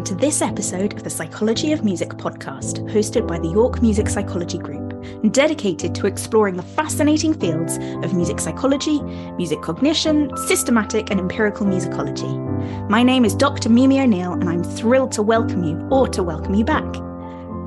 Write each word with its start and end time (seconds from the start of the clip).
welcome 0.00 0.16
to 0.16 0.26
this 0.26 0.40
episode 0.40 0.94
of 0.94 1.04
the 1.04 1.10
Psychology 1.10 1.72
of 1.72 1.84
Music 1.84 2.08
podcast, 2.08 2.78
hosted 2.90 3.28
by 3.28 3.38
the 3.38 3.48
York 3.48 3.82
Music 3.82 4.08
Psychology 4.08 4.56
Group, 4.56 4.94
and 5.04 5.30
dedicated 5.34 5.94
to 5.94 6.06
exploring 6.06 6.56
the 6.56 6.62
fascinating 6.62 7.34
fields 7.34 7.76
of 8.02 8.14
music 8.14 8.40
psychology, 8.40 9.02
music 9.36 9.60
cognition, 9.60 10.34
systematic 10.46 11.10
and 11.10 11.20
empirical 11.20 11.66
musicology. 11.66 12.88
My 12.88 13.02
name 13.02 13.26
is 13.26 13.34
Dr. 13.34 13.68
Mimi 13.68 14.00
O'Neill, 14.00 14.32
and 14.32 14.48
I'm 14.48 14.64
thrilled 14.64 15.12
to 15.12 15.22
welcome 15.22 15.64
you 15.64 15.76
or 15.90 16.08
to 16.08 16.22
welcome 16.22 16.54
you 16.54 16.64
back. 16.64 17.09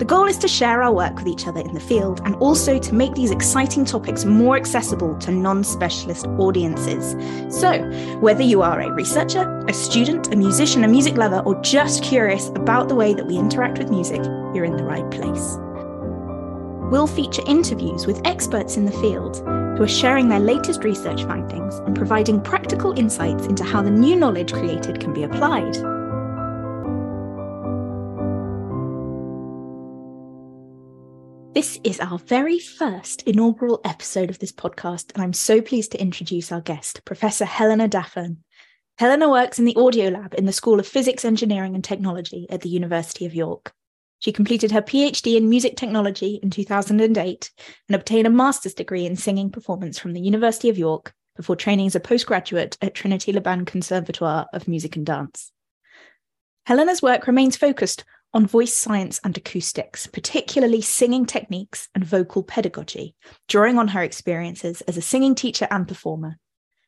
The 0.04 0.10
goal 0.10 0.28
is 0.28 0.38
to 0.40 0.50
share 0.50 0.84
our 0.84 0.92
work 0.92 1.16
with 1.16 1.28
each 1.28 1.48
other 1.48 1.62
in 1.62 1.74
the 1.74 1.80
field 1.80 2.20
and 2.26 2.36
also 2.36 2.78
to 2.78 2.94
make 2.94 3.14
these 3.16 3.32
exciting 3.32 3.86
topics 3.86 4.26
more 4.26 4.58
accessible 4.58 5.18
to 5.20 5.32
non 5.32 5.64
specialist 5.64 6.28
audiences. 6.38 7.16
So, 7.48 7.82
whether 8.20 8.44
you 8.44 8.64
are 8.64 8.82
a 8.82 8.92
researcher, 8.92 9.64
a 9.66 9.74
student, 9.74 10.34
a 10.34 10.36
musician, 10.36 10.84
a 10.84 10.90
music 10.90 11.16
lover, 11.16 11.40
or 11.46 11.56
just 11.62 12.04
curious 12.04 12.50
about 12.50 12.90
the 12.90 12.96
way 12.96 13.14
that 13.14 13.28
we 13.28 13.38
interact 13.38 13.78
with 13.78 13.90
music, 13.90 14.22
you're 14.54 14.66
in 14.66 14.76
the 14.76 14.84
right 14.84 15.10
place. 15.10 15.58
We'll 16.92 17.08
feature 17.08 17.44
interviews 17.48 18.06
with 18.06 18.20
experts 18.28 18.76
in 18.76 18.84
the 18.84 18.92
field 18.92 19.38
who 19.78 19.84
are 19.84 19.88
sharing 19.88 20.28
their 20.28 20.42
latest 20.42 20.84
research 20.84 21.24
findings 21.24 21.76
and 21.76 21.96
providing 21.96 22.42
practical 22.42 22.92
insights 23.00 23.46
into 23.46 23.64
how 23.64 23.82
the 23.82 23.90
new 23.90 24.18
knowledge 24.18 24.52
created 24.52 25.00
can 25.00 25.14
be 25.14 25.24
applied. 25.24 25.78
Is 31.84 32.00
our 32.00 32.18
very 32.18 32.60
first 32.60 33.24
inaugural 33.24 33.82
episode 33.84 34.30
of 34.30 34.40
this 34.40 34.52
podcast, 34.52 35.12
and 35.14 35.22
I'm 35.22 35.34
so 35.34 35.62
pleased 35.62 35.92
to 35.92 36.02
introduce 36.02 36.52
our 36.52 36.62
guest, 36.62 37.04
Professor 37.04 37.46
Helena 37.46 37.90
Daffern. 37.90 38.38
Helena 38.98 39.30
works 39.30 39.60
in 39.60 39.66
the 39.66 39.76
audio 39.76 40.10
lab 40.10 40.34
in 40.36 40.46
the 40.46 40.54
School 40.54 40.80
of 40.80 40.88
Physics, 40.88 41.26
Engineering 41.26 41.76
and 41.76 41.84
Technology 41.84 42.48
at 42.50 42.62
the 42.62 42.70
University 42.70 43.26
of 43.26 43.36
York. 43.36 43.74
She 44.20 44.32
completed 44.32 44.72
her 44.72 44.82
PhD 44.82 45.36
in 45.36 45.50
music 45.50 45.76
technology 45.76 46.40
in 46.42 46.50
2008 46.50 47.52
and 47.90 47.96
obtained 47.96 48.28
a 48.28 48.30
master's 48.30 48.74
degree 48.74 49.06
in 49.06 49.18
singing 49.18 49.50
performance 49.50 50.00
from 50.00 50.14
the 50.14 50.22
University 50.22 50.70
of 50.70 50.78
York 50.78 51.14
before 51.36 51.58
training 51.58 51.88
as 51.88 51.96
a 51.96 52.00
postgraduate 52.00 52.78
at 52.82 52.94
Trinity 52.94 53.34
Laban 53.34 53.66
Conservatoire 53.66 54.48
of 54.54 54.70
Music 54.70 54.96
and 54.96 55.06
Dance. 55.06 55.52
Helena's 56.66 57.02
work 57.02 57.28
remains 57.28 57.58
focused 57.58 58.06
on 58.34 58.48
voice 58.48 58.74
science 58.74 59.20
and 59.24 59.38
acoustics, 59.38 60.08
particularly 60.08 60.82
singing 60.82 61.26
techniques 61.26 61.88
and 61.94 62.04
vocal 62.04 62.44
pedagogy, 62.44 63.16
drawing 63.48 63.78
on 63.78 63.90
her 63.90 64.02
experiences 64.02 64.82
as 64.82 64.98
a 64.98 65.02
singing 65.02 65.36
teacher 65.36 65.68
and 65.70 65.88
performer. 65.88 66.38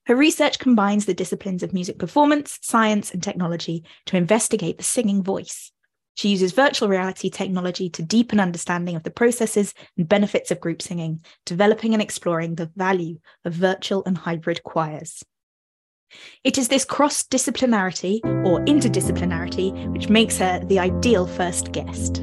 Her 0.05 0.15
research 0.15 0.59
combines 0.59 1.05
the 1.05 1.13
disciplines 1.13 1.63
of 1.63 1.73
music 1.73 1.97
performance, 1.97 2.59
science, 2.61 3.11
and 3.11 3.21
technology 3.21 3.83
to 4.05 4.17
investigate 4.17 4.77
the 4.77 4.83
singing 4.83 5.23
voice. 5.23 5.71
She 6.15 6.29
uses 6.29 6.53
virtual 6.53 6.87
reality 6.87 7.29
technology 7.29 7.89
to 7.89 8.03
deepen 8.03 8.39
understanding 8.39 8.95
of 8.95 9.03
the 9.03 9.11
processes 9.11 9.73
and 9.97 10.07
benefits 10.07 10.49
of 10.49 10.61
group 10.61 10.81
singing, 10.81 11.25
developing 11.45 11.93
and 11.93 12.01
exploring 12.01 12.55
the 12.55 12.71
value 12.75 13.19
of 13.43 13.53
virtual 13.53 14.03
and 14.05 14.17
hybrid 14.17 14.63
choirs. 14.63 15.23
It 16.43 16.57
is 16.57 16.67
this 16.67 16.85
cross 16.85 17.23
disciplinarity 17.23 18.23
or 18.45 18.59
interdisciplinarity 18.65 19.91
which 19.91 20.09
makes 20.09 20.37
her 20.37 20.59
the 20.65 20.79
ideal 20.79 21.27
first 21.27 21.71
guest. 21.71 22.21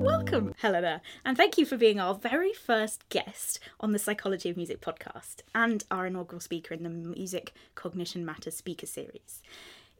Welcome, 0.00 0.54
Helena, 0.58 1.00
and 1.24 1.36
thank 1.36 1.58
you 1.58 1.64
for 1.64 1.76
being 1.76 1.98
our 1.98 2.14
very 2.14 2.52
first 2.52 3.08
guest 3.08 3.60
on 3.80 3.92
the 3.92 3.98
Psychology 3.98 4.50
of 4.50 4.56
Music 4.56 4.80
podcast 4.80 5.36
and 5.54 5.84
our 5.90 6.06
inaugural 6.06 6.40
speaker 6.40 6.74
in 6.74 6.82
the 6.82 6.90
Music 6.90 7.52
Cognition 7.74 8.24
Matters 8.24 8.56
speaker 8.56 8.86
series. 8.86 9.42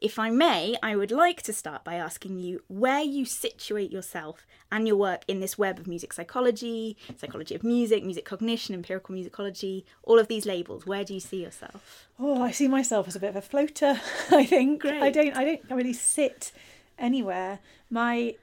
If 0.01 0.17
I 0.17 0.29
may, 0.29 0.75
I 0.81 0.95
would 0.95 1.11
like 1.11 1.41
to 1.43 1.53
start 1.53 1.83
by 1.83 1.95
asking 1.95 2.39
you 2.39 2.61
where 2.67 3.01
you 3.01 3.25
situate 3.25 3.91
yourself 3.91 4.45
and 4.71 4.87
your 4.87 4.95
work 4.95 5.23
in 5.27 5.39
this 5.39 5.57
web 5.57 5.77
of 5.79 5.87
music 5.87 6.13
psychology, 6.13 6.95
psychology 7.17 7.55
of 7.55 7.63
music, 7.63 8.03
music 8.03 8.25
cognition, 8.25 8.75
empirical 8.75 9.13
musicology, 9.15 9.83
all 10.03 10.17
of 10.17 10.27
these 10.27 10.45
labels. 10.45 10.85
Where 10.85 11.03
do 11.03 11.13
you 11.13 11.19
see 11.19 11.43
yourself? 11.43 12.07
Oh, 12.17 12.41
I 12.41 12.51
see 12.51 12.67
myself 12.67 13.07
as 13.07 13.15
a 13.15 13.19
bit 13.19 13.31
of 13.31 13.35
a 13.35 13.41
floater, 13.41 13.99
I 14.31 14.45
think. 14.45 14.81
Great. 14.81 15.01
I 15.01 15.09
don't 15.09 15.35
I 15.35 15.43
don't 15.43 15.61
really 15.71 15.93
sit 15.93 16.51
anywhere. 16.97 17.59
My 17.89 18.35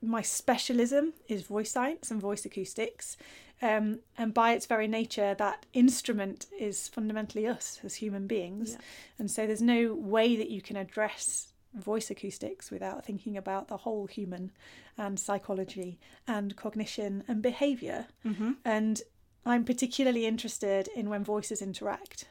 my 0.00 0.22
specialism 0.22 1.12
is 1.28 1.42
voice 1.42 1.72
science 1.72 2.10
and 2.10 2.20
voice 2.20 2.44
acoustics. 2.44 3.16
Um, 3.60 4.00
and 4.16 4.32
by 4.32 4.52
its 4.52 4.66
very 4.66 4.86
nature, 4.86 5.34
that 5.34 5.66
instrument 5.72 6.46
is 6.58 6.88
fundamentally 6.88 7.46
us 7.46 7.80
as 7.84 7.96
human 7.96 8.26
beings. 8.26 8.72
Yeah. 8.72 8.78
And 9.18 9.30
so 9.30 9.46
there's 9.46 9.62
no 9.62 9.94
way 9.94 10.36
that 10.36 10.50
you 10.50 10.62
can 10.62 10.76
address 10.76 11.48
voice 11.74 12.10
acoustics 12.10 12.70
without 12.70 13.04
thinking 13.04 13.36
about 13.36 13.68
the 13.68 13.78
whole 13.78 14.06
human 14.06 14.52
and 14.96 15.18
psychology 15.18 15.98
and 16.26 16.56
cognition 16.56 17.24
and 17.28 17.42
behavior. 17.42 18.06
Mm-hmm. 18.24 18.52
And 18.64 19.02
I'm 19.44 19.64
particularly 19.64 20.26
interested 20.26 20.88
in 20.94 21.08
when 21.08 21.24
voices 21.24 21.62
interact. 21.62 22.26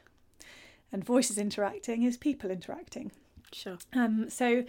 And 0.90 1.04
voices 1.04 1.36
interacting 1.36 2.02
is 2.02 2.16
people 2.16 2.50
interacting. 2.50 3.12
Sure. 3.52 3.78
Um, 3.92 4.30
so 4.30 4.64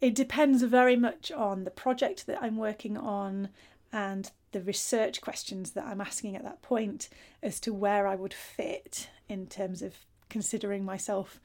it 0.00 0.14
depends 0.14 0.62
very 0.62 0.96
much 0.96 1.30
on 1.30 1.64
the 1.64 1.70
project 1.70 2.26
that 2.26 2.42
I'm 2.42 2.56
working 2.56 2.96
on 2.96 3.50
and 3.92 4.30
the 4.52 4.60
research 4.60 5.20
questions 5.20 5.72
that 5.72 5.84
I'm 5.84 6.00
asking 6.00 6.36
at 6.36 6.44
that 6.44 6.62
point 6.62 7.08
as 7.42 7.60
to 7.60 7.72
where 7.72 8.06
I 8.06 8.16
would 8.16 8.34
fit 8.34 9.08
in 9.28 9.46
terms 9.46 9.82
of 9.82 9.94
considering 10.28 10.84
myself 10.84 11.40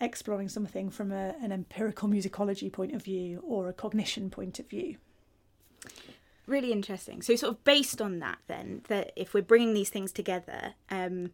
exploring 0.00 0.48
something 0.48 0.90
from 0.90 1.12
a, 1.12 1.34
an 1.42 1.52
empirical 1.52 2.08
musicology 2.08 2.72
point 2.72 2.94
of 2.94 3.02
view 3.02 3.42
or 3.46 3.68
a 3.68 3.72
cognition 3.72 4.30
point 4.30 4.58
of 4.58 4.68
view. 4.68 4.96
Really 6.46 6.72
interesting. 6.72 7.20
So, 7.20 7.36
sort 7.36 7.52
of 7.52 7.64
based 7.64 8.00
on 8.00 8.20
that, 8.20 8.38
then, 8.46 8.82
that 8.88 9.12
if 9.16 9.34
we're 9.34 9.42
bringing 9.42 9.74
these 9.74 9.90
things 9.90 10.12
together, 10.12 10.74
um, 10.90 11.32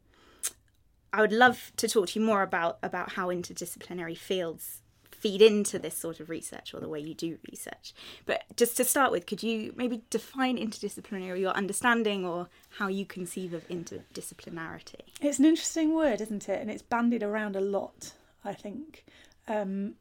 I 1.13 1.21
would 1.21 1.33
love 1.33 1.71
to 1.77 1.87
talk 1.87 2.09
to 2.09 2.19
you 2.19 2.27
more 2.27 2.43
about 2.43 2.79
about 2.83 3.13
how 3.13 3.29
interdisciplinary 3.29 4.19
fields 4.19 4.83
feed 5.25 5.41
into 5.41 5.79
this 5.79 5.97
sort 5.97 6.21
of 6.21 6.29
research 6.29 6.75
or 6.75 6.81
the 6.81 6.89
way 6.89 7.01
you 7.01 7.15
do 7.15 7.39
research. 7.51 7.95
But 8.27 8.43
just 8.59 8.77
to 8.77 8.85
start 8.85 9.11
with, 9.11 9.25
could 9.25 9.43
you 9.43 9.73
maybe 9.75 10.03
define 10.11 10.59
interdisciplinary, 10.59 11.41
your 11.41 11.53
understanding 11.53 12.27
or 12.27 12.51
how 12.77 12.89
you 12.89 13.07
conceive 13.07 13.55
of 13.55 13.67
interdisciplinarity? 13.69 15.01
It's 15.23 15.39
an 15.39 15.47
interesting 15.47 15.95
word, 15.95 16.21
isn't 16.21 16.47
it? 16.47 16.61
And 16.61 16.71
it's 16.71 16.83
bandied 16.83 17.23
around 17.23 17.57
a 17.57 17.63
lot, 17.63 18.13
I 18.45 18.53
think. 18.53 19.07
Um, 19.49 19.95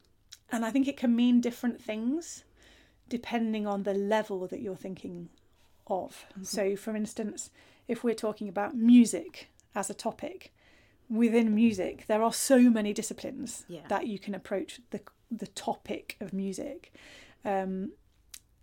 and 0.52 0.66
I 0.66 0.72
think 0.72 0.90
it 0.90 0.98
can 0.98 1.16
mean 1.16 1.40
different 1.40 1.82
things 1.82 2.44
depending 3.08 3.66
on 3.66 3.84
the 3.84 3.94
level 3.94 4.46
that 4.48 4.60
you're 4.60 4.76
thinking 4.76 5.30
of. 5.88 6.26
Mm-hmm. 6.34 6.44
So, 6.44 6.76
for 6.76 6.98
instance, 6.98 7.50
if 7.88 8.04
we're 8.04 8.14
talking 8.14 8.50
about 8.50 8.76
music 8.76 9.48
as 9.74 9.90
a 9.90 9.94
topic, 9.94 10.54
within 11.10 11.54
music, 11.56 12.06
there 12.08 12.24
are 12.24 12.34
so 12.34 12.60
many 12.70 12.94
disciplines 12.94 13.66
Yeah. 13.68 13.88
that 13.88 14.08
you 14.08 14.20
can 14.20 14.36
approach 14.36 14.80
the 14.92 15.02
the 15.32 15.48
topic 15.48 16.16
of 16.20 16.32
music, 16.32 16.94
um, 17.44 17.92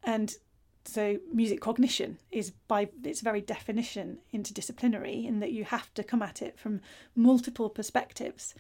and 0.05 0.37
so 0.85 1.19
music 1.33 1.61
cognition 1.61 2.19
is 2.31 2.53
by 2.69 2.89
its 3.03 3.21
very 3.23 3.41
definition 3.41 4.19
interdisciplinary 4.33 5.25
in 5.27 5.41
that 5.41 5.51
you 5.51 5.65
have 5.65 5.93
to 5.95 6.05
come 6.05 6.23
at 6.23 6.41
it 6.41 6.59
from 6.59 6.81
multiple 7.17 7.69
perspectives. 7.69 8.55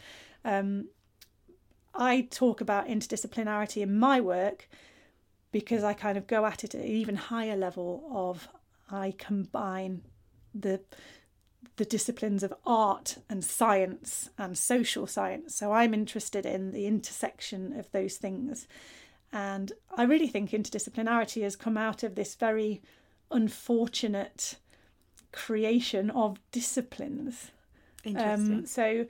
Um, 0.44 0.88
I 1.94 2.22
talk 2.30 2.60
about 2.60 2.88
interdisciplinarity 2.88 3.80
in 3.82 3.96
my 3.98 4.20
work 4.20 4.68
because 5.52 5.84
I 5.84 5.92
kind 5.94 6.18
of 6.18 6.26
go 6.26 6.44
at 6.46 6.64
it 6.64 6.74
at 6.74 6.80
an 6.82 6.86
even 6.88 7.14
higher 7.16 7.56
level 7.56 8.08
of 8.12 8.48
I 8.90 9.14
combine 9.18 10.02
the 10.54 10.80
the 11.76 11.84
disciplines 11.84 12.42
of 12.42 12.54
art 12.66 13.18
and 13.28 13.44
science 13.44 14.30
and 14.38 14.56
social 14.56 15.06
science. 15.06 15.54
So 15.54 15.72
I'm 15.72 15.94
interested 15.94 16.44
in 16.44 16.72
the 16.72 16.86
intersection 16.86 17.78
of 17.78 17.90
those 17.92 18.16
things. 18.16 18.66
And 19.32 19.72
I 19.96 20.04
really 20.04 20.26
think 20.26 20.50
interdisciplinarity 20.50 21.42
has 21.42 21.56
come 21.56 21.76
out 21.76 22.02
of 22.02 22.14
this 22.14 22.34
very 22.34 22.82
unfortunate 23.30 24.56
creation 25.32 26.10
of 26.10 26.38
disciplines. 26.50 27.50
Interesting. 28.04 28.54
Um, 28.54 28.66
so, 28.66 29.06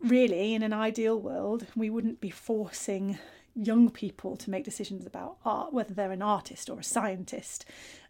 really, 0.00 0.54
in 0.54 0.62
an 0.62 0.72
ideal 0.72 1.18
world, 1.18 1.66
we 1.76 1.90
wouldn't 1.90 2.20
be 2.20 2.30
forcing 2.30 3.18
young 3.54 3.88
people 3.88 4.36
to 4.36 4.50
make 4.50 4.64
decisions 4.64 5.06
about 5.06 5.36
art, 5.44 5.72
whether 5.72 5.94
they're 5.94 6.10
an 6.10 6.22
artist 6.22 6.68
or 6.68 6.80
a 6.80 6.84
scientist, 6.84 7.64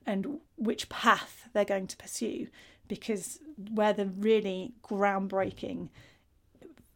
and 0.07 0.39
which 0.57 0.89
path 0.89 1.49
they're 1.53 1.65
going 1.65 1.87
to 1.87 1.97
pursue, 1.97 2.49
because 2.89 3.39
where 3.73 3.93
the 3.93 4.07
really 4.07 4.75
groundbreaking, 4.83 5.89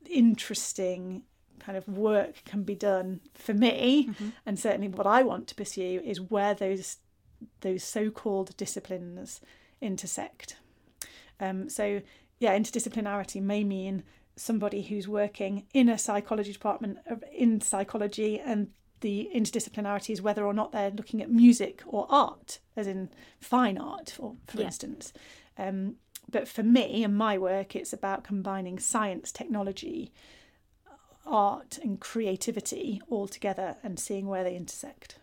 interesting 0.08 1.22
kind 1.58 1.76
of 1.76 1.86
work 1.88 2.42
can 2.44 2.62
be 2.62 2.74
done 2.74 3.20
for 3.34 3.52
me, 3.54 4.06
Mhm. 4.08 4.32
and 4.46 4.58
certainly 4.58 4.88
what 4.88 5.06
I 5.06 5.22
want 5.22 5.48
to 5.48 5.54
pursue 5.54 6.00
is 6.04 6.20
where 6.20 6.54
those 6.54 6.98
those 7.60 7.84
so-called 7.84 8.56
disciplines 8.56 9.40
intersect. 9.80 10.56
Um, 11.38 11.68
so 11.68 12.02
yeah, 12.40 12.58
interdisciplinarity 12.58 13.40
may 13.40 13.62
mean 13.62 14.02
somebody 14.34 14.82
who's 14.82 15.06
working 15.06 15.64
in 15.72 15.88
a 15.88 15.96
psychology 15.98 16.52
department 16.52 16.98
in 17.32 17.60
psychology 17.60 18.40
and 18.40 18.72
the 19.00 19.30
interdisciplinarity 19.32 20.10
is 20.10 20.20
whether 20.20 20.44
or 20.44 20.52
not 20.52 20.72
they're 20.72 20.90
looking 20.90 21.22
at 21.22 21.30
music 21.30 21.80
or 21.86 22.06
art, 22.08 22.58
as 22.74 22.88
in 22.88 23.08
fine 23.38 23.78
art, 23.78 24.10
for, 24.10 24.34
for 24.48 24.58
yeah. 24.58 24.66
instance. 24.66 25.12
Um, 25.58 25.96
but 26.30 26.46
for 26.46 26.62
me 26.62 27.04
and 27.04 27.16
my 27.16 27.36
work, 27.38 27.74
it's 27.74 27.92
about 27.92 28.24
combining 28.24 28.78
science, 28.78 29.32
technology, 29.32 30.12
art, 31.26 31.78
and 31.82 32.00
creativity 32.00 33.02
all 33.08 33.26
together 33.26 33.76
and 33.82 33.98
seeing 33.98 34.26
where 34.26 34.44
they 34.44 34.56
intersect. 34.56 35.18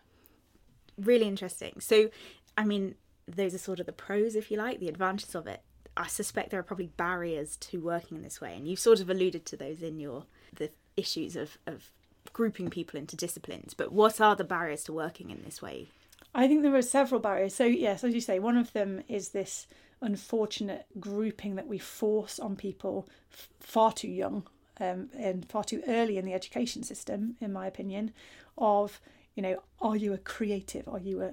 Really 0.98 1.26
interesting. 1.26 1.80
So, 1.80 2.10
I 2.56 2.64
mean, 2.64 2.94
those 3.26 3.54
are 3.54 3.58
sort 3.58 3.80
of 3.80 3.86
the 3.86 3.92
pros, 3.92 4.34
if 4.34 4.50
you 4.50 4.56
like, 4.56 4.80
the 4.80 4.88
advantages 4.88 5.34
of 5.34 5.46
it. 5.46 5.62
I 5.96 6.08
suspect 6.08 6.50
there 6.50 6.60
are 6.60 6.64
probably 6.64 6.90
barriers 6.96 7.56
to 7.56 7.80
working 7.80 8.18
in 8.18 8.22
this 8.22 8.40
way, 8.40 8.54
and 8.54 8.68
you've 8.68 8.78
sort 8.78 9.00
of 9.00 9.08
alluded 9.08 9.46
to 9.46 9.56
those 9.56 9.82
in 9.82 9.98
your 9.98 10.24
the 10.54 10.70
issues 10.96 11.36
of, 11.36 11.58
of 11.66 11.90
grouping 12.32 12.68
people 12.68 12.98
into 12.98 13.16
disciplines. 13.16 13.74
But 13.74 13.92
what 13.92 14.20
are 14.20 14.36
the 14.36 14.44
barriers 14.44 14.84
to 14.84 14.92
working 14.92 15.30
in 15.30 15.42
this 15.42 15.62
way? 15.62 15.88
I 16.34 16.46
think 16.48 16.62
there 16.62 16.74
are 16.74 16.82
several 16.82 17.20
barriers. 17.20 17.54
So 17.54 17.64
yes, 17.64 18.04
as 18.04 18.14
you 18.14 18.20
say, 18.20 18.38
one 18.38 18.58
of 18.58 18.72
them 18.74 19.02
is 19.08 19.30
this 19.30 19.66
unfortunate 20.00 20.86
grouping 21.00 21.54
that 21.56 21.66
we 21.66 21.78
force 21.78 22.38
on 22.38 22.56
people 22.56 23.08
f- 23.32 23.48
far 23.60 23.92
too 23.92 24.08
young 24.08 24.46
um, 24.80 25.08
and 25.18 25.48
far 25.48 25.64
too 25.64 25.82
early 25.88 26.18
in 26.18 26.24
the 26.24 26.34
education 26.34 26.82
system, 26.82 27.36
in 27.40 27.52
my 27.52 27.66
opinion, 27.66 28.12
of 28.58 29.00
you 29.34 29.42
know, 29.42 29.62
are 29.80 29.96
you 29.96 30.12
a 30.12 30.18
creative? 30.18 30.88
Are 30.88 30.98
you 30.98 31.22
a 31.22 31.32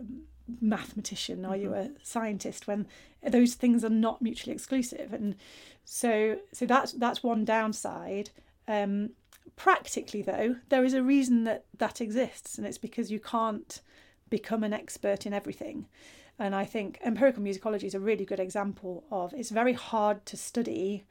mathematician? 0.62 1.46
Are 1.46 1.54
mm-hmm. 1.54 1.64
you 1.64 1.74
a 1.74 1.90
scientist? 2.04 2.68
When 2.68 2.86
those 3.26 3.56
things 3.56 3.84
are 3.84 3.90
not 3.90 4.22
mutually 4.22 4.54
exclusive, 4.54 5.14
and 5.14 5.36
so 5.86 6.38
so 6.52 6.66
that's 6.66 6.92
that's 6.94 7.24
one 7.24 7.46
downside. 7.46 8.30
Um, 8.68 9.12
practically, 9.56 10.22
though, 10.22 10.58
there 10.70 10.84
is 10.84 10.94
a 10.94 11.04
reason 11.04 11.46
that 11.46 11.66
that 11.78 12.02
exists, 12.02 12.58
and 12.58 12.68
it's 12.68 12.78
because 12.78 13.12
you 13.12 13.20
can't 13.20 13.82
become 14.30 14.64
an 14.64 14.74
expert 14.74 15.26
in 15.26 15.34
everything. 15.34 15.86
And 16.40 16.56
I 16.56 16.66
think 16.66 17.00
empirical 17.04 17.44
musicology 17.44 17.84
is 17.84 17.96
a 17.96 18.00
really 18.00 18.26
good 18.26 18.40
example 18.40 19.04
of 19.12 19.34
it's 19.34 19.52
very 19.52 19.74
hard 19.74 20.26
to 20.28 20.38
study. 20.38 21.06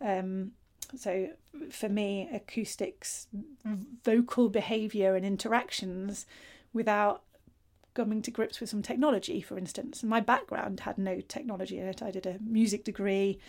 Um, 0.00 0.52
so 0.94 1.30
for 1.70 1.88
me, 1.88 2.28
acoustics, 2.32 3.26
vocal 4.04 4.48
behaviour, 4.48 5.14
and 5.14 5.24
interactions 5.24 6.26
without 6.72 7.22
coming 7.96 8.20
to 8.22 8.30
grips 8.30 8.60
with 8.60 8.68
some 8.68 8.82
technology, 8.82 9.40
for 9.40 9.58
instance. 9.58 10.02
And 10.02 10.10
my 10.10 10.20
background 10.20 10.80
had 10.80 10.98
no 10.98 11.20
technology 11.20 11.78
in 11.78 11.86
it. 11.86 12.02
I 12.02 12.10
did 12.10 12.26
a 12.26 12.36
music 12.46 12.84
degree, 12.84 13.40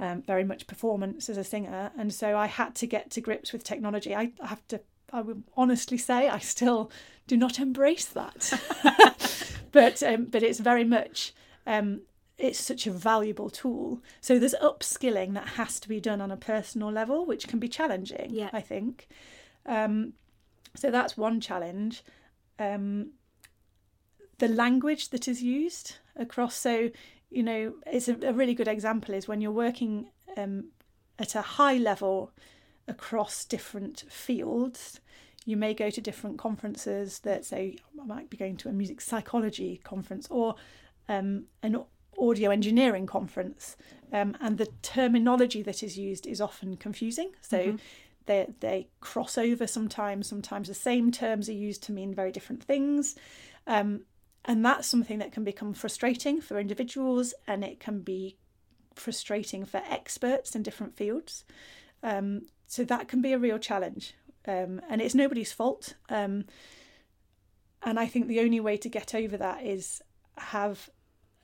um, 0.00 0.22
very 0.22 0.44
much 0.44 0.66
performance 0.66 1.30
as 1.30 1.38
a 1.38 1.44
singer, 1.44 1.92
and 1.96 2.12
so 2.12 2.36
I 2.36 2.46
had 2.46 2.74
to 2.76 2.86
get 2.86 3.10
to 3.12 3.20
grips 3.20 3.52
with 3.52 3.62
technology. 3.62 4.14
I 4.14 4.32
have 4.44 4.66
to, 4.68 4.80
I 5.12 5.22
would 5.22 5.44
honestly 5.56 5.96
say, 5.96 6.28
I 6.28 6.40
still 6.40 6.90
do 7.28 7.36
not 7.36 7.60
embrace 7.60 8.06
that, 8.06 8.52
but 9.72 10.02
um, 10.02 10.26
but 10.26 10.42
it's 10.42 10.60
very 10.60 10.84
much. 10.84 11.32
Um, 11.66 12.02
it's 12.38 12.58
such 12.58 12.86
a 12.86 12.90
valuable 12.90 13.50
tool. 13.50 14.02
So 14.20 14.38
there's 14.38 14.54
upskilling 14.62 15.34
that 15.34 15.50
has 15.50 15.78
to 15.80 15.88
be 15.88 16.00
done 16.00 16.20
on 16.20 16.30
a 16.30 16.36
personal 16.36 16.90
level, 16.90 17.24
which 17.24 17.46
can 17.46 17.58
be 17.58 17.68
challenging. 17.68 18.30
Yeah. 18.30 18.50
I 18.52 18.60
think. 18.60 19.08
Um, 19.66 20.14
so 20.74 20.90
that's 20.90 21.16
one 21.16 21.40
challenge. 21.40 22.02
Um, 22.58 23.10
the 24.38 24.48
language 24.48 25.10
that 25.10 25.28
is 25.28 25.42
used 25.42 25.96
across. 26.16 26.56
So, 26.56 26.90
you 27.30 27.42
know, 27.42 27.74
it's 27.86 28.08
a, 28.08 28.16
a 28.22 28.32
really 28.32 28.54
good 28.54 28.68
example 28.68 29.14
is 29.14 29.28
when 29.28 29.40
you're 29.40 29.52
working 29.52 30.10
um, 30.36 30.70
at 31.18 31.34
a 31.34 31.42
high 31.42 31.76
level 31.76 32.32
across 32.88 33.44
different 33.44 34.04
fields. 34.08 35.00
You 35.44 35.56
may 35.56 35.74
go 35.74 35.90
to 35.90 36.00
different 36.00 36.38
conferences 36.38 37.20
that 37.20 37.44
say 37.44 37.76
I 38.00 38.04
might 38.04 38.30
be 38.30 38.36
going 38.36 38.56
to 38.58 38.68
a 38.68 38.72
music 38.72 39.00
psychology 39.00 39.80
conference 39.82 40.28
or 40.30 40.54
um, 41.08 41.44
an 41.62 41.82
audio 42.18 42.50
engineering 42.50 43.06
conference, 43.06 43.76
um, 44.12 44.36
and 44.40 44.58
the 44.58 44.68
terminology 44.82 45.62
that 45.62 45.82
is 45.82 45.98
used 45.98 46.26
is 46.26 46.40
often 46.40 46.76
confusing. 46.76 47.32
So 47.40 47.58
mm-hmm. 47.58 47.76
they 48.26 48.46
they 48.60 48.88
cross 49.00 49.36
over 49.36 49.66
sometimes. 49.66 50.28
Sometimes 50.28 50.68
the 50.68 50.74
same 50.74 51.10
terms 51.10 51.48
are 51.48 51.52
used 51.52 51.82
to 51.84 51.92
mean 51.92 52.14
very 52.14 52.30
different 52.30 52.62
things. 52.62 53.16
Um, 53.66 54.02
and 54.44 54.64
that's 54.64 54.88
something 54.88 55.18
that 55.18 55.32
can 55.32 55.44
become 55.44 55.72
frustrating 55.72 56.40
for 56.40 56.58
individuals 56.58 57.32
and 57.46 57.62
it 57.64 57.78
can 57.78 58.00
be 58.00 58.36
frustrating 58.94 59.64
for 59.64 59.80
experts 59.88 60.54
in 60.54 60.62
different 60.62 60.96
fields. 60.96 61.44
Um, 62.02 62.42
so 62.66 62.84
that 62.84 63.06
can 63.06 63.22
be 63.22 63.32
a 63.32 63.38
real 63.38 63.58
challenge. 63.58 64.14
Um, 64.46 64.80
and 64.88 65.00
it's 65.00 65.14
nobody's 65.14 65.52
fault. 65.52 65.94
Um, 66.08 66.44
and 67.82 67.98
I 67.98 68.06
think 68.06 68.28
the 68.28 68.40
only 68.40 68.60
way 68.60 68.76
to 68.76 68.88
get 68.88 69.14
over 69.14 69.36
that 69.36 69.64
is 69.64 70.02
have 70.38 70.90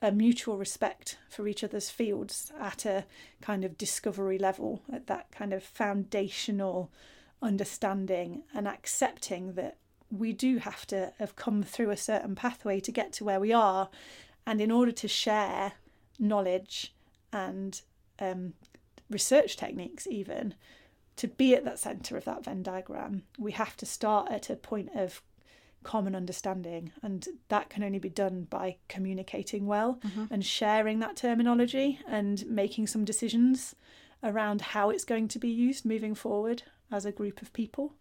a 0.01 0.11
mutual 0.11 0.57
respect 0.57 1.17
for 1.29 1.47
each 1.47 1.63
other's 1.63 1.89
fields 1.89 2.51
at 2.59 2.85
a 2.85 3.05
kind 3.41 3.65
of 3.65 3.77
discovery 3.77 4.37
level, 4.37 4.81
at 4.91 5.07
that 5.07 5.31
kind 5.31 5.53
of 5.53 5.63
foundational 5.63 6.91
understanding 7.41 8.43
and 8.53 8.67
accepting 8.67 9.53
that 9.53 9.77
we 10.11 10.33
do 10.33 10.57
have 10.57 10.85
to 10.87 11.13
have 11.19 11.35
come 11.35 11.63
through 11.63 11.91
a 11.91 11.97
certain 11.97 12.35
pathway 12.35 12.79
to 12.79 12.91
get 12.91 13.13
to 13.13 13.23
where 13.23 13.39
we 13.39 13.53
are. 13.53 13.89
And 14.45 14.61
in 14.61 14.71
order 14.71 14.91
to 14.93 15.07
share 15.07 15.73
knowledge 16.17 16.93
and 17.31 17.79
um, 18.19 18.53
research 19.09 19.57
techniques, 19.57 20.07
even 20.07 20.55
to 21.19 21.27
be 21.27 21.53
at 21.53 21.65
that 21.65 21.79
centre 21.79 22.15
of 22.15 22.23
that 22.23 22.45
Venn 22.45 22.63
diagram, 22.63 23.23
we 23.37 23.51
have 23.51 23.75
to 23.77 23.85
start 23.85 24.31
at 24.31 24.49
a 24.49 24.55
point 24.55 24.89
of 24.95 25.21
common 25.83 26.15
understanding. 26.15 26.93
And 27.01 27.27
that 27.49 27.69
can 27.69 27.83
only 27.83 27.99
be 27.99 28.09
done 28.09 28.47
by 28.49 28.77
communicating 28.87 29.65
well 29.65 29.99
mm-hmm. 30.05 30.25
and 30.31 30.45
sharing 30.45 30.99
that 30.99 31.17
terminology 31.17 31.99
and 32.07 32.45
making 32.47 32.87
some 32.87 33.03
decisions 33.03 33.75
around 34.23 34.61
how 34.61 34.89
it's 34.89 35.03
going 35.03 35.27
to 35.29 35.39
be 35.39 35.49
used 35.49 35.85
moving 35.85 36.15
forward 36.15 36.63
as 36.89 37.05
a 37.05 37.11
group 37.11 37.41
of 37.41 37.51
people. 37.51 37.93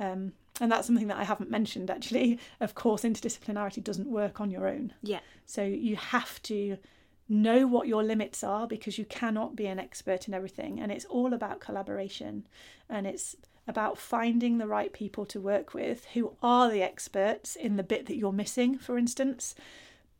Um, 0.00 0.32
and 0.60 0.70
that's 0.72 0.88
something 0.88 1.06
that 1.06 1.18
I 1.18 1.24
haven't 1.24 1.50
mentioned 1.50 1.88
actually. 1.88 2.40
Of 2.58 2.74
course, 2.74 3.02
interdisciplinarity 3.02 3.82
doesn't 3.82 4.10
work 4.10 4.40
on 4.40 4.50
your 4.50 4.66
own. 4.66 4.92
Yeah. 5.02 5.20
So 5.44 5.62
you 5.62 5.94
have 5.94 6.42
to 6.44 6.78
know 7.28 7.66
what 7.66 7.88
your 7.88 8.02
limits 8.02 8.44
are 8.44 8.66
because 8.66 8.98
you 8.98 9.04
cannot 9.04 9.56
be 9.56 9.66
an 9.66 9.78
expert 9.78 10.28
in 10.28 10.34
everything. 10.34 10.80
And 10.80 10.92
it's 10.92 11.04
all 11.06 11.34
about 11.34 11.60
collaboration 11.60 12.46
and 12.88 13.06
it's 13.06 13.36
about 13.68 13.98
finding 13.98 14.58
the 14.58 14.66
right 14.66 14.92
people 14.92 15.26
to 15.26 15.40
work 15.40 15.74
with 15.74 16.04
who 16.14 16.36
are 16.42 16.70
the 16.70 16.82
experts 16.82 17.56
in 17.56 17.76
the 17.76 17.82
bit 17.82 18.06
that 18.06 18.16
you're 18.16 18.32
missing, 18.32 18.78
for 18.78 18.96
instance, 18.96 19.54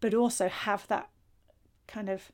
but 0.01 0.15
also 0.15 0.49
have 0.49 0.87
that 0.89 1.09
kind 1.87 2.09
of 2.09 2.33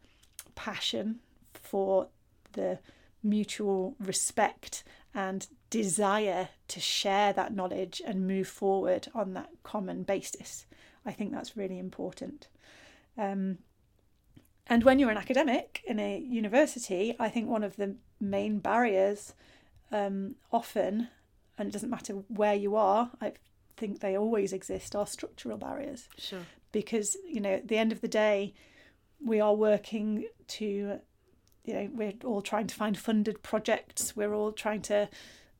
passion 0.55 1.21
for 1.53 2.09
the 2.53 2.79
mutual 3.23 3.95
respect 4.01 4.85
and 5.15 5.47
desire 5.69 6.49
to 6.69 6.81
share 6.81 7.33
that 7.35 7.55
knowledge 7.55 8.01
and 8.07 8.27
move 8.27 8.49
forward 8.49 9.09
on 9.15 9.35
that 9.35 9.51
common 9.63 10.03
basis. 10.03 10.67
I 11.05 11.13
think 11.13 11.33
that's 11.33 11.57
really 11.57 11.79
important. 11.79 12.49
Um, 13.19 13.59
and 14.67 14.85
when 14.85 14.99
you're 14.99 15.11
an 15.11 15.17
academic 15.17 15.83
in 15.87 15.99
a 15.99 16.19
university, 16.19 17.15
I 17.19 17.29
think 17.29 17.49
one 17.49 17.65
of 17.65 17.77
the 17.77 17.97
main 18.21 18.59
barriers 18.59 19.35
um, 19.91 20.37
often, 20.51 21.09
and 21.59 21.69
it 21.69 21.73
doesn't 21.73 21.91
matter 21.91 22.15
where 22.29 22.55
you 22.55 22.77
are, 22.77 23.11
I 23.21 23.33
think 23.77 24.01
they 24.01 24.17
always 24.17 24.53
exist, 24.53 24.95
are 24.95 25.07
structural 25.07 25.59
barriers. 25.59 26.09
Sure. 26.17 26.47
Because, 26.71 27.17
you 27.29 27.41
know, 27.41 27.55
at 27.55 27.69
the 27.69 27.77
end 27.77 27.93
of 27.93 28.01
the 28.01 28.09
day, 28.09 28.55
we 29.25 29.41
are 29.41 29.55
working 29.55 30.27
to, 30.49 31.01
you 31.65 31.75
know, 31.75 31.89
we're 31.93 32.15
all 32.25 32.43
trying 32.43 32.67
to 32.69 32.75
find 32.75 32.97
funded 32.97 33.43
projects, 33.43 34.17
we're 34.17 34.35
all 34.35 34.53
trying 34.53 34.83
to 34.83 35.09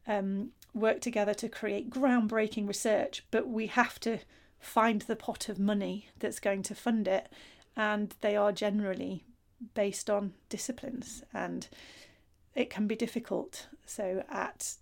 um, 0.07 0.51
work 0.75 1.01
together 1.01 1.35
to 1.35 1.49
create 1.49 1.91
groundbreaking 1.91 2.67
research, 2.67 3.25
but 3.31 3.49
we 3.49 3.67
have 3.67 4.01
to 4.01 4.19
find 4.59 5.03
the 5.03 5.17
pot 5.17 5.49
of 5.49 5.59
money 5.59 6.09
that's 6.19 6.39
going 6.39 6.63
to 6.63 6.75
fund 6.75 7.07
it, 7.07 7.29
and 7.77 8.15
they 8.21 8.37
are 8.37 8.53
generally 8.53 9.25
based 9.75 10.11
on 10.11 10.33
disciplines, 10.49 11.23
and 11.33 11.69
it 12.55 12.71
can 12.71 12.87
be 12.87 12.97
difficult. 12.97 13.69
So, 13.87 14.25
at 14.29 14.75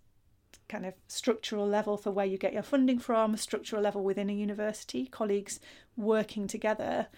kind 0.69 0.87
of 0.87 0.95
structural 1.09 1.67
level 1.67 1.97
for 1.97 2.13
where 2.13 2.27
you 2.27 2.39
get 2.39 2.53
your 2.53 2.63
funding 2.63 2.99
from, 2.99 3.37
structural 3.37 3.83
level 3.83 4.05
within 4.05 4.31
a 4.31 4.33
university, 4.33 5.07
colleagues 5.07 5.59
working 5.97 6.47
together, 6.47 7.09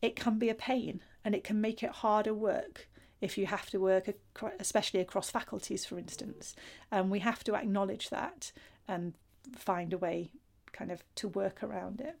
it 0.00 0.16
can 0.16 0.38
be 0.38 0.48
a 0.48 0.54
pain 0.54 1.00
and 1.24 1.34
it 1.34 1.44
can 1.44 1.60
make 1.60 1.82
it 1.82 1.90
harder 1.90 2.34
work 2.34 2.88
if 3.20 3.38
you 3.38 3.46
have 3.46 3.70
to 3.70 3.78
work, 3.78 4.10
especially 4.58 5.00
across 5.00 5.30
faculties, 5.30 5.86
for 5.86 5.98
instance. 5.98 6.54
And 6.90 7.10
we 7.10 7.20
have 7.20 7.44
to 7.44 7.54
acknowledge 7.54 8.10
that 8.10 8.52
and 8.88 9.14
find 9.56 9.92
a 9.92 9.98
way 9.98 10.30
kind 10.72 10.90
of 10.90 11.02
to 11.16 11.28
work 11.28 11.62
around 11.62 12.00
it. 12.00 12.16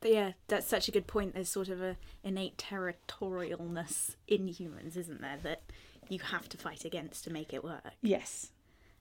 But 0.00 0.12
yeah, 0.12 0.32
that's 0.48 0.66
such 0.66 0.88
a 0.88 0.90
good 0.90 1.06
point. 1.06 1.34
There's 1.34 1.48
sort 1.48 1.68
of 1.68 1.82
a 1.82 1.96
innate 2.24 2.56
territorialness 2.56 4.16
in 4.26 4.48
humans, 4.48 4.96
isn't 4.96 5.20
there, 5.20 5.38
that 5.42 5.62
you 6.08 6.18
have 6.18 6.48
to 6.50 6.56
fight 6.56 6.84
against 6.84 7.24
to 7.24 7.32
make 7.32 7.52
it 7.52 7.62
work. 7.62 7.92
Yes. 8.02 8.50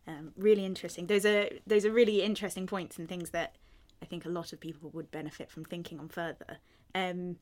Um, 0.08 0.34
really 0.36 0.66
interesting. 0.66 1.08
Those 1.08 1.26
are 1.26 1.50
those 1.66 1.86
are 1.86 1.92
really 1.92 2.22
interesting 2.22 2.68
points 2.68 2.98
and 2.98 3.08
things 3.08 3.30
that 3.30 3.56
I 4.02 4.06
think 4.06 4.26
a 4.26 4.30
lot 4.30 4.54
of 4.54 4.60
people 4.60 4.90
would 4.94 5.12
benefit 5.12 5.50
from 5.52 5.66
thinking 5.66 6.00
on 6.00 6.10
further. 6.10 6.58
Um, 6.96 7.38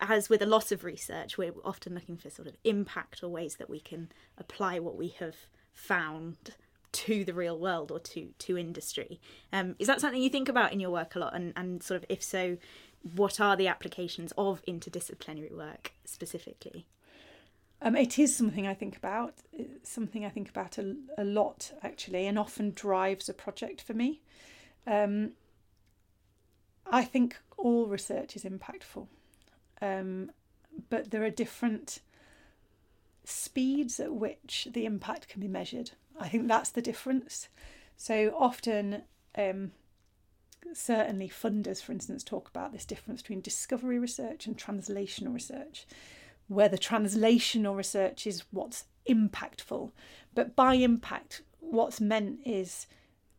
as 0.00 0.28
with 0.28 0.42
a 0.42 0.46
lot 0.46 0.72
of 0.72 0.84
research, 0.84 1.38
we're 1.38 1.52
often 1.64 1.94
looking 1.94 2.16
for 2.16 2.30
sort 2.30 2.48
of 2.48 2.56
impact 2.64 3.22
or 3.22 3.28
ways 3.28 3.56
that 3.56 3.70
we 3.70 3.80
can 3.80 4.10
apply 4.38 4.78
what 4.78 4.96
we 4.96 5.08
have 5.18 5.36
found 5.72 6.54
to 6.92 7.24
the 7.24 7.34
real 7.34 7.58
world 7.58 7.90
or 7.90 7.98
to 8.00 8.28
to 8.38 8.58
industry. 8.58 9.20
Um, 9.52 9.76
is 9.78 9.86
that 9.86 10.00
something 10.00 10.22
you 10.22 10.30
think 10.30 10.48
about 10.48 10.72
in 10.72 10.80
your 10.80 10.90
work 10.90 11.14
a 11.14 11.18
lot? 11.18 11.34
And 11.34 11.52
and 11.56 11.82
sort 11.82 12.02
of 12.02 12.06
if 12.08 12.22
so, 12.22 12.56
what 13.14 13.40
are 13.40 13.56
the 13.56 13.68
applications 13.68 14.32
of 14.36 14.62
interdisciplinary 14.66 15.54
work 15.54 15.92
specifically? 16.04 16.86
Um, 17.82 17.96
it 17.96 18.18
is 18.18 18.36
something 18.36 18.66
I 18.66 18.74
think 18.74 18.96
about. 18.96 19.34
It's 19.52 19.88
something 19.90 20.24
I 20.24 20.28
think 20.28 20.50
about 20.50 20.76
a, 20.76 20.96
a 21.16 21.24
lot 21.24 21.72
actually, 21.82 22.26
and 22.26 22.38
often 22.38 22.72
drives 22.72 23.28
a 23.28 23.34
project 23.34 23.80
for 23.80 23.94
me. 23.94 24.20
Um, 24.86 25.32
I 26.86 27.04
think 27.04 27.36
all 27.56 27.86
research 27.86 28.36
is 28.36 28.44
impactful, 28.44 29.06
um, 29.80 30.30
but 30.88 31.10
there 31.10 31.24
are 31.24 31.30
different 31.30 32.00
speeds 33.24 34.00
at 34.00 34.12
which 34.12 34.68
the 34.72 34.84
impact 34.84 35.28
can 35.28 35.40
be 35.40 35.48
measured. 35.48 35.92
I 36.20 36.28
think 36.28 36.46
that's 36.46 36.70
the 36.70 36.82
difference. 36.82 37.48
So 37.96 38.34
often, 38.38 39.02
um, 39.36 39.72
certainly 40.72 41.28
funders, 41.28 41.82
for 41.82 41.92
instance, 41.92 42.22
talk 42.22 42.48
about 42.48 42.72
this 42.72 42.84
difference 42.84 43.22
between 43.22 43.40
discovery 43.40 43.98
research 43.98 44.46
and 44.46 44.56
translational 44.56 45.34
research, 45.34 45.86
where 46.48 46.68
the 46.68 46.78
translational 46.78 47.76
research 47.76 48.26
is 48.26 48.44
what's 48.50 48.84
impactful. 49.08 49.90
But 50.34 50.54
by 50.54 50.74
impact, 50.74 51.42
what's 51.60 52.00
meant 52.00 52.40
is 52.44 52.86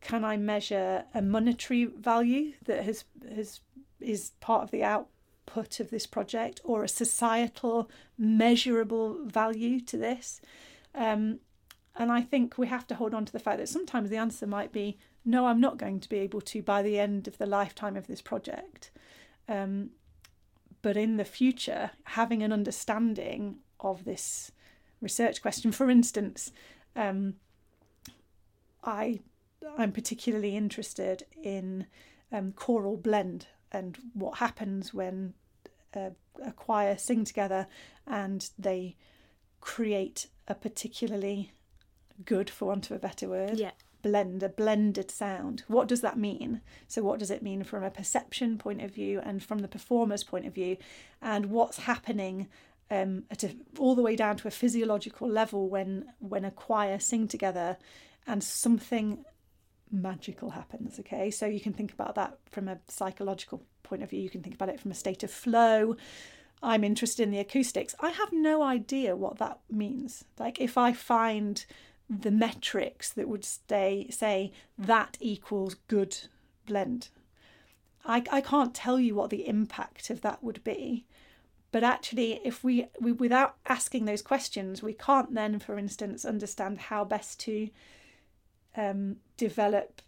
can 0.00 0.24
I 0.24 0.36
measure 0.36 1.04
a 1.14 1.22
monetary 1.22 1.84
value 1.84 2.54
that 2.64 2.84
has 2.84 3.04
has 3.34 3.60
is 4.00 4.32
part 4.40 4.64
of 4.64 4.72
the 4.72 4.82
output 4.82 5.78
of 5.78 5.90
this 5.90 6.06
project 6.08 6.60
or 6.64 6.82
a 6.82 6.88
societal 6.88 7.88
measurable 8.18 9.24
value 9.24 9.80
to 9.82 9.96
this? 9.96 10.40
Um, 10.94 11.38
and 11.96 12.10
I 12.10 12.22
think 12.22 12.56
we 12.56 12.66
have 12.68 12.86
to 12.88 12.94
hold 12.94 13.14
on 13.14 13.24
to 13.24 13.32
the 13.32 13.38
fact 13.38 13.58
that 13.58 13.68
sometimes 13.68 14.10
the 14.10 14.16
answer 14.16 14.46
might 14.46 14.72
be 14.72 14.98
no, 15.24 15.46
I'm 15.46 15.60
not 15.60 15.78
going 15.78 16.00
to 16.00 16.08
be 16.08 16.18
able 16.18 16.40
to 16.40 16.62
by 16.62 16.82
the 16.82 16.98
end 16.98 17.28
of 17.28 17.38
the 17.38 17.46
lifetime 17.46 17.96
of 17.96 18.08
this 18.08 18.20
project. 18.20 18.90
Um, 19.48 19.90
but 20.80 20.96
in 20.96 21.16
the 21.16 21.24
future, 21.24 21.92
having 22.04 22.42
an 22.42 22.52
understanding 22.52 23.58
of 23.78 24.04
this 24.04 24.50
research 25.00 25.40
question, 25.40 25.70
for 25.70 25.90
instance, 25.90 26.50
um, 26.96 27.34
I 28.82 29.20
I'm 29.78 29.92
particularly 29.92 30.56
interested 30.56 31.24
in 31.40 31.86
um, 32.32 32.52
choral 32.52 32.96
blend 32.96 33.46
and 33.70 33.96
what 34.12 34.38
happens 34.38 34.92
when 34.92 35.34
a, 35.94 36.12
a 36.44 36.52
choir 36.52 36.96
sing 36.98 37.24
together 37.24 37.68
and 38.06 38.50
they 38.58 38.96
create 39.60 40.26
a 40.48 40.54
particularly 40.54 41.52
good, 42.24 42.50
for 42.50 42.66
want 42.66 42.90
of 42.90 42.96
a 42.96 43.00
better 43.00 43.28
word, 43.28 43.58
yeah. 43.58 43.72
blend, 44.02 44.42
a 44.42 44.48
blended 44.48 45.10
sound. 45.10 45.64
What 45.68 45.88
does 45.88 46.00
that 46.00 46.18
mean? 46.18 46.60
So, 46.88 47.02
what 47.02 47.18
does 47.18 47.30
it 47.30 47.42
mean 47.42 47.64
from 47.64 47.82
a 47.82 47.90
perception 47.90 48.58
point 48.58 48.82
of 48.82 48.94
view 48.94 49.20
and 49.24 49.42
from 49.42 49.60
the 49.60 49.68
performer's 49.68 50.24
point 50.24 50.46
of 50.46 50.54
view? 50.54 50.76
And 51.20 51.46
what's 51.46 51.78
happening 51.78 52.48
um, 52.92 53.24
at 53.30 53.42
a, 53.42 53.56
all 53.78 53.94
the 53.94 54.02
way 54.02 54.16
down 54.16 54.36
to 54.36 54.48
a 54.48 54.50
physiological 54.50 55.28
level 55.28 55.68
when 55.68 56.04
when 56.18 56.44
a 56.44 56.50
choir 56.50 56.98
sing 56.98 57.26
together 57.26 57.78
and 58.26 58.44
something 58.44 59.24
magical 59.90 60.50
happens 60.50 60.98
okay 60.98 61.30
so 61.30 61.46
you 61.46 61.60
can 61.60 61.72
think 61.72 61.92
about 61.92 62.14
that 62.14 62.38
from 62.50 62.68
a 62.68 62.78
psychological 62.88 63.62
point 63.82 64.02
of 64.02 64.10
view 64.10 64.20
you 64.20 64.30
can 64.30 64.42
think 64.42 64.54
about 64.54 64.68
it 64.68 64.80
from 64.80 64.90
a 64.90 64.94
state 64.94 65.22
of 65.22 65.30
flow 65.30 65.96
i'm 66.62 66.84
interested 66.84 67.22
in 67.22 67.30
the 67.30 67.38
acoustics 67.38 67.94
i 68.00 68.10
have 68.10 68.32
no 68.32 68.62
idea 68.62 69.16
what 69.16 69.38
that 69.38 69.58
means 69.70 70.24
like 70.38 70.60
if 70.60 70.76
i 70.76 70.92
find 70.92 71.64
the 72.20 72.30
metrics 72.30 73.10
that 73.10 73.28
would 73.28 73.44
stay 73.44 74.06
say 74.10 74.52
that 74.76 75.16
equals 75.20 75.76
good 75.88 76.16
blend 76.66 77.08
I, 78.04 78.24
I 78.30 78.40
can't 78.40 78.74
tell 78.74 78.98
you 78.98 79.14
what 79.14 79.30
the 79.30 79.46
impact 79.46 80.10
of 80.10 80.20
that 80.22 80.42
would 80.42 80.62
be 80.64 81.06
but 81.70 81.82
actually 81.82 82.40
if 82.44 82.62
we, 82.62 82.88
we 83.00 83.12
without 83.12 83.56
asking 83.66 84.04
those 84.04 84.22
questions 84.22 84.82
we 84.82 84.92
can't 84.92 85.34
then 85.34 85.58
for 85.58 85.78
instance 85.78 86.24
understand 86.24 86.78
how 86.78 87.04
best 87.04 87.40
to 87.40 87.68
um, 88.76 89.16
develop 89.36 90.02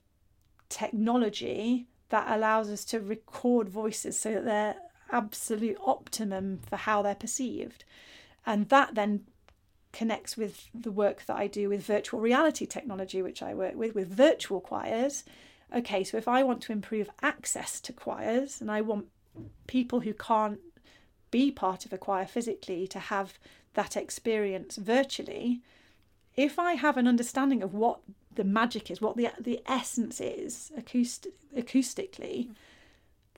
technology 0.69 1.87
that 2.09 2.31
allows 2.31 2.71
us 2.71 2.85
to 2.85 3.01
record 3.01 3.69
voices 3.69 4.19
so 4.19 4.33
that 4.33 4.45
they're 4.45 4.77
absolute 5.11 5.77
optimum 5.85 6.59
for 6.69 6.77
how 6.77 7.03
they're 7.03 7.15
perceived. 7.15 7.85
And 8.47 8.69
that 8.69 8.95
then 8.95 9.25
connects 9.95 10.37
with 10.37 10.69
the 10.75 10.91
work 10.91 11.25
that 11.27 11.37
I 11.37 11.47
do 11.47 11.71
with 11.71 11.87
virtual 11.87 12.21
reality 12.21 12.67
technology, 12.67 13.23
which 13.23 13.43
I 13.43 13.55
work 13.55 13.77
with, 13.77 13.95
with 13.95 14.09
virtual 14.09 14.61
choirs. 14.61 15.25
Okay, 15.75 16.05
so 16.05 16.19
if 16.19 16.29
I 16.29 16.43
want 16.43 16.61
to 16.63 16.73
improve 16.73 17.09
access 17.23 17.81
to 17.81 17.93
choirs 17.93 18.61
and 18.61 18.71
I 18.71 18.81
want 18.83 19.07
people 19.67 20.01
who 20.01 20.13
can't 20.13 20.59
be 21.31 21.51
part 21.51 21.87
of 21.87 21.93
a 21.93 21.99
choir 21.99 22.27
physically 22.27 22.87
to 22.89 22.99
have 22.99 23.39
that 23.75 23.97
experience 23.97 24.77
virtually, 24.77 25.61
if 26.37 26.59
I 26.59 26.75
have 26.75 26.97
an 26.97 27.09
understanding 27.09 27.63
of 27.63 27.73
what 27.73 28.01
the 28.35 28.45
magic 28.45 28.91
is, 28.91 29.01
what 29.01 29.17
the 29.17 29.31
the 29.39 29.61
essence 29.67 30.21
is 30.21 30.73
acoustic, 30.77 31.35
acoustically, 31.57 32.49
mm. 32.49 32.55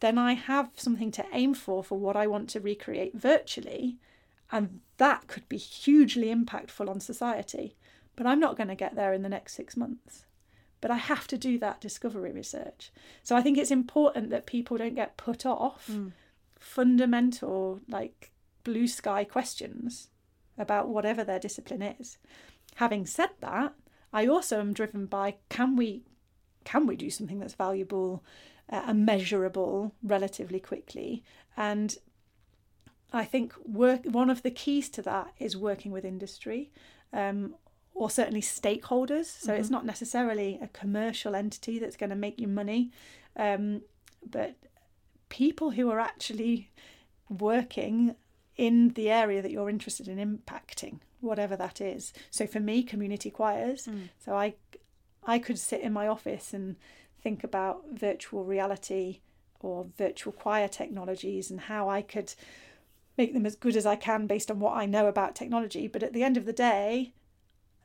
then 0.01 0.17
I 0.17 0.33
have 0.33 0.71
something 0.77 1.11
to 1.13 1.27
aim 1.33 1.55
for 1.55 1.85
for 1.85 1.99
what 1.99 2.17
I 2.17 2.27
want 2.27 2.49
to 2.51 2.61
recreate 2.61 3.15
virtually, 3.15 3.97
and 4.51 4.81
that 4.99 5.27
could 5.27 5.49
be 5.49 5.57
hugely 5.57 6.35
impactful 6.35 6.89
on 6.89 7.01
society. 7.01 7.77
But 8.15 8.27
I'm 8.27 8.41
not 8.41 8.57
going 8.57 8.69
to 8.69 8.75
get 8.75 8.95
there 8.95 9.13
in 9.13 9.23
the 9.23 9.29
next 9.29 9.55
six 9.55 9.77
months. 9.77 10.25
But 10.81 10.91
I 10.91 10.97
have 10.97 11.27
to 11.29 11.39
do 11.39 11.59
that 11.59 11.81
discovery 11.81 12.33
research. 12.33 12.93
So 13.23 13.37
I 13.37 13.43
think 13.43 13.59
it's 13.59 13.71
important 13.71 14.31
that 14.31 14.47
people 14.47 14.77
don't 14.77 14.95
get 14.95 15.17
put 15.17 15.45
off 15.45 15.89
mm. 15.91 16.13
fundamental, 16.59 17.81
like 17.89 18.33
blue 18.65 18.87
sky 18.87 19.25
questions 19.25 20.09
about 20.59 20.89
whatever 20.89 21.25
their 21.25 21.39
discipline 21.39 21.83
is. 21.83 22.19
Having 22.77 23.07
said 23.07 23.31
that, 23.41 23.75
I 24.13 24.27
also 24.27 24.61
am 24.61 24.73
driven 24.73 25.07
by 25.07 25.37
can 25.49 25.77
we 25.77 26.05
can 26.65 26.87
we 26.87 26.97
do 26.97 27.11
something 27.11 27.39
that's 27.39 27.55
valuable 27.55 28.25
uh, 28.71 28.83
and 28.87 29.07
measurable 29.07 29.95
relatively 30.03 30.59
quickly 30.59 31.23
and 31.57 31.97
I 33.13 33.25
think 33.25 33.55
work 33.65 34.05
one 34.05 34.31
of 34.31 34.43
the 34.43 34.51
keys 34.51 34.89
to 34.91 35.03
that 35.03 35.33
is 35.39 35.57
working 35.57 35.93
with 35.93 36.05
industry 36.05 36.71
um, 37.13 37.55
or 37.95 38.11
certainly 38.11 38.43
stakeholders. 38.43 39.27
So 39.27 39.53
mm-hmm. 39.53 39.61
it's 39.61 39.71
not 39.71 39.85
necessarily 39.85 40.59
a 40.61 40.69
commercial 40.69 41.35
entity 41.35 41.79
that's 41.79 41.97
going 41.97 42.11
to 42.11 42.17
make 42.17 42.41
you 42.41 42.49
money, 42.49 42.91
um, 43.37 43.83
but 44.29 44.57
people 45.29 45.71
who 45.71 45.91
are 45.91 46.01
actually 46.01 46.71
working 47.29 48.17
in 48.57 48.91
the 48.91 49.11
area 49.11 49.43
that 49.43 49.51
you're 49.51 49.71
interested 49.71 50.09
in 50.09 50.19
impacting 50.19 51.01
whatever 51.21 51.57
that 51.57 51.81
is. 51.81 52.13
So 52.31 52.47
for 52.47 52.61
me, 52.61 52.83
community 52.83 53.31
choirs. 53.31 53.87
Mm. 53.87 54.09
So 54.25 54.35
I, 54.35 54.55
I 55.25 55.39
could 55.39 55.59
sit 55.59 55.81
in 55.81 55.93
my 55.93 56.07
office 56.07 56.55
and 56.55 56.77
think 57.23 57.43
about 57.43 57.85
virtual 57.93 58.45
reality 58.45 59.21
or 59.61 59.87
virtual 59.97 60.33
choir 60.33 60.69
technologies 60.69 61.51
and 61.51 61.63
how 61.63 61.89
I 61.89 62.03
could 62.03 62.35
make 63.17 63.33
them 63.33 63.47
as 63.47 63.57
good 63.57 63.77
as 63.77 63.87
I 63.87 63.97
can 63.97 64.27
based 64.27 64.51
on 64.51 64.61
what 64.61 64.77
I 64.77 64.87
know 64.87 65.07
about 65.07 65.35
technology. 65.35 65.89
But 65.89 66.03
at 66.03 66.13
the 66.13 66.23
end 66.23 66.37
of 66.37 66.45
the 66.45 66.53
day, 66.53 67.13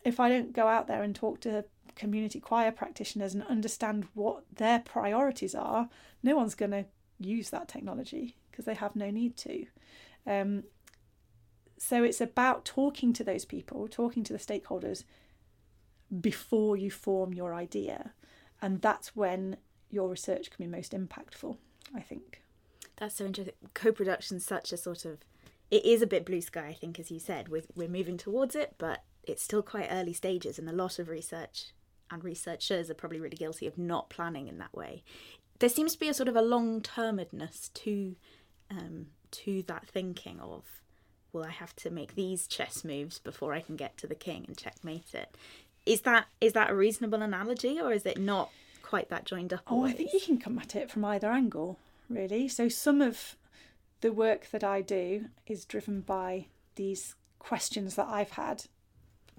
if 0.03 0.19
I 0.19 0.29
don't 0.29 0.53
go 0.53 0.67
out 0.67 0.87
there 0.87 1.03
and 1.03 1.15
talk 1.15 1.39
to 1.41 1.65
community 1.95 2.39
choir 2.39 2.71
practitioners 2.71 3.33
and 3.33 3.43
understand 3.43 4.07
what 4.13 4.43
their 4.55 4.79
priorities 4.79 5.55
are, 5.55 5.89
no 6.23 6.35
one's 6.35 6.55
going 6.55 6.71
to 6.71 6.85
use 7.19 7.49
that 7.49 7.67
technology 7.67 8.35
because 8.49 8.65
they 8.65 8.73
have 8.73 8.95
no 8.95 9.09
need 9.09 9.37
to. 9.37 9.65
Um, 10.25 10.63
so 11.77 12.03
it's 12.03 12.21
about 12.21 12.65
talking 12.65 13.13
to 13.13 13.23
those 13.23 13.45
people, 13.45 13.87
talking 13.87 14.23
to 14.23 14.33
the 14.33 14.39
stakeholders 14.39 15.03
before 16.19 16.77
you 16.77 16.91
form 16.91 17.33
your 17.33 17.53
idea. 17.53 18.13
And 18.61 18.81
that's 18.81 19.15
when 19.15 19.57
your 19.89 20.09
research 20.09 20.51
can 20.51 20.65
be 20.65 20.71
most 20.71 20.91
impactful, 20.91 21.57
I 21.95 22.01
think. 22.01 22.43
That's 23.01 23.15
so 23.15 23.25
interesting. 23.25 23.55
Co 23.73 23.91
production 23.91 24.39
such 24.39 24.71
a 24.71 24.77
sort 24.77 25.05
of, 25.05 25.17
it 25.71 25.83
is 25.83 26.03
a 26.03 26.07
bit 26.07 26.23
blue 26.23 26.39
sky, 26.39 26.67
I 26.67 26.73
think, 26.73 26.99
as 26.99 27.09
you 27.09 27.19
said. 27.19 27.49
We're, 27.49 27.63
we're 27.75 27.89
moving 27.89 28.15
towards 28.15 28.55
it, 28.55 28.75
but 28.77 29.03
it's 29.23 29.41
still 29.41 29.63
quite 29.63 29.87
early 29.89 30.13
stages, 30.13 30.59
and 30.59 30.69
a 30.69 30.73
lot 30.73 30.99
of 30.99 31.09
research 31.09 31.73
and 32.11 32.23
researchers 32.23 32.91
are 32.91 32.93
probably 32.93 33.19
really 33.19 33.37
guilty 33.37 33.65
of 33.65 33.75
not 33.75 34.11
planning 34.11 34.47
in 34.47 34.59
that 34.59 34.75
way. 34.75 35.03
There 35.57 35.67
seems 35.67 35.93
to 35.93 35.99
be 35.99 36.09
a 36.09 36.13
sort 36.13 36.29
of 36.29 36.35
a 36.35 36.43
long 36.43 36.79
termedness 36.81 37.73
to 37.73 38.15
um, 38.69 39.07
to 39.31 39.63
that 39.63 39.87
thinking 39.87 40.39
of 40.39 40.63
well, 41.33 41.45
I 41.45 41.51
have 41.51 41.75
to 41.77 41.89
make 41.89 42.13
these 42.13 42.45
chess 42.45 42.83
moves 42.83 43.17
before 43.17 43.53
I 43.53 43.61
can 43.61 43.77
get 43.77 43.97
to 43.97 44.07
the 44.07 44.15
king 44.15 44.45
and 44.47 44.57
checkmate 44.57 45.15
it. 45.15 45.35
is 45.85 46.01
that 46.01 46.27
is 46.39 46.53
that 46.53 46.69
a 46.69 46.75
reasonable 46.75 47.21
analogy 47.21 47.79
or 47.79 47.91
is 47.93 48.05
it 48.05 48.19
not 48.19 48.51
quite 48.83 49.09
that 49.09 49.25
joined 49.25 49.53
up? 49.53 49.61
Oh, 49.67 49.77
always? 49.77 49.93
I 49.93 49.97
think 49.97 50.13
you 50.13 50.19
can 50.19 50.37
come 50.37 50.59
at 50.59 50.75
it 50.75 50.91
from 50.91 51.05
either 51.05 51.31
angle, 51.31 51.79
really. 52.13 52.47
So 52.47 52.69
some 52.69 53.01
of 53.01 53.35
the 54.01 54.11
work 54.11 54.49
that 54.51 54.63
I 54.63 54.81
do 54.81 55.25
is 55.45 55.65
driven 55.65 56.01
by 56.01 56.47
these 56.75 57.15
questions 57.39 57.95
that 57.95 58.07
I've 58.07 58.31
had 58.31 58.65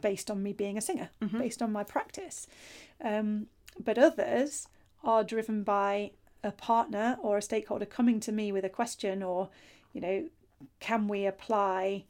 based 0.00 0.30
on 0.30 0.42
me 0.42 0.52
being 0.52 0.76
a 0.76 0.80
singer, 0.80 1.10
mm-hmm. 1.20 1.38
based 1.38 1.62
on 1.62 1.72
my 1.72 1.84
practice. 1.84 2.46
Um, 3.02 3.46
but 3.82 3.98
others 3.98 4.68
are 5.04 5.24
driven 5.24 5.62
by 5.62 6.12
a 6.44 6.52
partner 6.52 7.16
or 7.22 7.38
a 7.38 7.42
stakeholder 7.42 7.86
coming 7.86 8.20
to 8.20 8.32
me 8.32 8.52
with 8.52 8.64
a 8.64 8.68
question 8.68 9.22
or, 9.22 9.48
you 9.92 10.00
know, 10.00 10.28
can 10.80 11.08
we 11.08 11.26
apply 11.26 12.04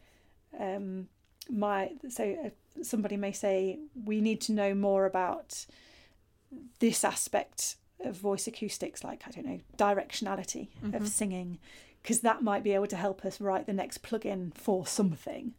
um, 0.59 1.09
my 1.51 1.91
so 2.09 2.37
uh, 2.45 2.83
somebody 2.83 3.17
may 3.17 3.33
say 3.33 3.79
we 4.05 4.21
need 4.21 4.41
to 4.43 4.53
know 4.53 4.75
more 4.75 5.07
about 5.07 5.67
this 6.79 7.05
aspect 7.05 7.77
voice 8.11 8.47
acoustics 8.47 9.05
like 9.05 9.23
i 9.27 9.31
don't 9.31 9.47
know 9.47 9.61
directionality 9.77 10.69
mm-hmm. 10.85 10.95
of 10.95 11.07
singing 11.07 11.59
because 12.03 12.21
that 12.21 12.43
might 12.43 12.65
be 12.65 12.73
able 12.73 12.87
to 12.87 12.97
help 12.97 13.25
us 13.25 13.41
write 13.41 13.67
the 13.67 13.73
next 13.73 14.03
plugin 14.03 14.55
for 14.55 14.87
something 14.87 15.55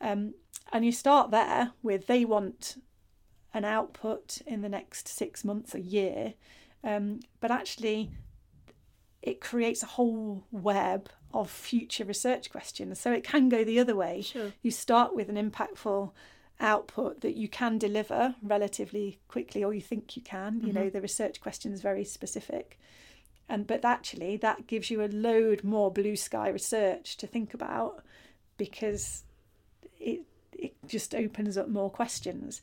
um, 0.00 0.34
and 0.72 0.84
you 0.84 0.92
start 0.92 1.30
there 1.30 1.72
with 1.82 2.06
they 2.06 2.24
want 2.24 2.76
an 3.52 3.64
output 3.64 4.38
in 4.46 4.62
the 4.62 4.68
next 4.68 5.06
six 5.06 5.44
months 5.44 5.74
a 5.74 5.80
year 5.80 6.34
um, 6.82 7.20
but 7.40 7.50
actually 7.50 8.10
it 9.22 9.40
creates 9.40 9.82
a 9.82 9.86
whole 9.86 10.44
web 10.52 11.08
of 11.32 11.50
future 11.50 12.04
research 12.04 12.50
questions. 12.50 13.00
So 13.00 13.10
it 13.10 13.24
can 13.24 13.48
go 13.48 13.64
the 13.64 13.80
other 13.80 13.96
way. 13.96 14.22
Sure. 14.22 14.52
You 14.62 14.70
start 14.70 15.14
with 15.14 15.28
an 15.28 15.50
impactful 15.50 16.12
output 16.60 17.20
that 17.20 17.36
you 17.36 17.48
can 17.48 17.78
deliver 17.78 18.34
relatively 18.42 19.18
quickly, 19.28 19.64
or 19.64 19.74
you 19.74 19.80
think 19.80 20.16
you 20.16 20.22
can. 20.22 20.56
Mm-hmm. 20.56 20.66
You 20.66 20.72
know, 20.72 20.80
mm-hmm. 20.82 20.90
the 20.90 21.00
research 21.00 21.40
question 21.40 21.72
is 21.72 21.82
very 21.82 22.04
specific. 22.04 22.78
And 23.48 23.66
but 23.66 23.84
actually 23.84 24.36
that 24.38 24.66
gives 24.66 24.90
you 24.90 25.02
a 25.02 25.08
load 25.08 25.64
more 25.64 25.90
blue 25.90 26.16
sky 26.16 26.48
research 26.48 27.16
to 27.18 27.26
think 27.26 27.52
about 27.52 28.02
because 28.56 29.24
it 30.00 30.22
it 30.52 30.74
just 30.86 31.14
opens 31.14 31.58
up 31.58 31.68
more 31.68 31.90
questions. 31.90 32.62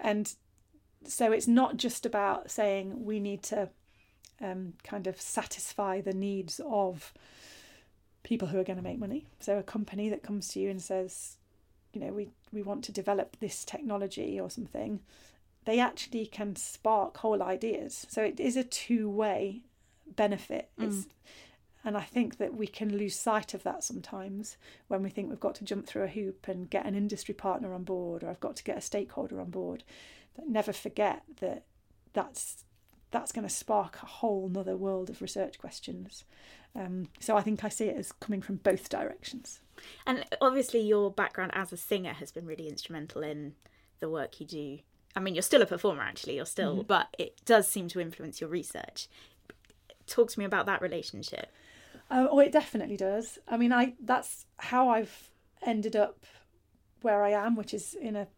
And 0.00 0.34
so 1.04 1.32
it's 1.32 1.46
not 1.46 1.76
just 1.76 2.04
about 2.04 2.50
saying 2.50 3.04
we 3.04 3.20
need 3.20 3.42
to 3.44 3.68
um, 4.40 4.74
kind 4.82 5.06
of 5.06 5.20
satisfy 5.20 6.00
the 6.00 6.14
needs 6.14 6.60
of 6.66 7.12
people 8.22 8.48
who 8.48 8.58
are 8.58 8.64
going 8.64 8.78
to 8.78 8.82
make 8.82 8.98
money. 8.98 9.26
So 9.38 9.58
a 9.58 9.62
company 9.62 10.08
that 10.08 10.22
comes 10.22 10.48
to 10.48 10.60
you 10.60 10.70
and 10.70 10.80
says, 10.80 11.36
you 11.92 12.00
know, 12.00 12.12
we, 12.12 12.28
we 12.52 12.62
want 12.62 12.84
to 12.84 12.92
develop 12.92 13.36
this 13.40 13.64
technology 13.64 14.40
or 14.40 14.50
something, 14.50 15.00
they 15.64 15.78
actually 15.78 16.26
can 16.26 16.56
spark 16.56 17.18
whole 17.18 17.42
ideas. 17.42 18.06
So 18.08 18.22
it 18.22 18.40
is 18.40 18.56
a 18.56 18.64
two 18.64 19.08
way 19.08 19.62
benefit. 20.06 20.70
Mm. 20.78 21.06
And 21.84 21.96
I 21.96 22.02
think 22.02 22.36
that 22.38 22.54
we 22.54 22.66
can 22.66 22.96
lose 22.96 23.18
sight 23.18 23.54
of 23.54 23.62
that 23.62 23.82
sometimes 23.82 24.56
when 24.88 25.02
we 25.02 25.08
think 25.08 25.30
we've 25.30 25.40
got 25.40 25.54
to 25.56 25.64
jump 25.64 25.86
through 25.86 26.02
a 26.02 26.08
hoop 26.08 26.46
and 26.46 26.68
get 26.68 26.84
an 26.84 26.94
industry 26.94 27.34
partner 27.34 27.72
on 27.72 27.84
board 27.84 28.22
or 28.22 28.28
I've 28.28 28.40
got 28.40 28.56
to 28.56 28.64
get 28.64 28.76
a 28.76 28.82
stakeholder 28.82 29.40
on 29.40 29.50
board. 29.50 29.82
But 30.36 30.48
never 30.48 30.72
forget 30.72 31.22
that 31.40 31.64
that's 32.12 32.64
that's 33.10 33.32
going 33.32 33.46
to 33.46 33.52
spark 33.52 33.98
a 34.02 34.06
whole 34.06 34.48
nother 34.48 34.76
world 34.76 35.10
of 35.10 35.20
research 35.20 35.58
questions. 35.58 36.24
Um, 36.74 37.08
so 37.18 37.36
I 37.36 37.42
think 37.42 37.64
I 37.64 37.68
see 37.68 37.86
it 37.86 37.96
as 37.96 38.12
coming 38.12 38.40
from 38.40 38.56
both 38.56 38.88
directions. 38.88 39.60
And 40.06 40.24
obviously, 40.40 40.80
your 40.80 41.10
background 41.10 41.52
as 41.54 41.72
a 41.72 41.76
singer 41.76 42.12
has 42.12 42.30
been 42.30 42.46
really 42.46 42.68
instrumental 42.68 43.22
in 43.22 43.54
the 43.98 44.08
work 44.08 44.40
you 44.40 44.46
do. 44.46 44.78
I 45.16 45.20
mean, 45.20 45.34
you're 45.34 45.42
still 45.42 45.62
a 45.62 45.66
performer, 45.66 46.02
actually. 46.02 46.36
You're 46.36 46.46
still, 46.46 46.76
mm-hmm. 46.76 46.86
but 46.86 47.08
it 47.18 47.40
does 47.44 47.66
seem 47.66 47.88
to 47.88 48.00
influence 48.00 48.40
your 48.40 48.50
research. 48.50 49.08
Talk 50.06 50.30
to 50.30 50.38
me 50.38 50.44
about 50.44 50.66
that 50.66 50.82
relationship. 50.82 51.50
Uh, 52.10 52.28
oh, 52.30 52.38
it 52.38 52.52
definitely 52.52 52.96
does. 52.96 53.38
I 53.48 53.56
mean, 53.56 53.72
I 53.72 53.94
that's 54.00 54.46
how 54.58 54.88
I've 54.88 55.30
ended 55.64 55.96
up 55.96 56.26
where 57.02 57.22
I 57.22 57.30
am, 57.30 57.56
which 57.56 57.72
is 57.72 57.94
in 57.94 58.16
a 58.16 58.28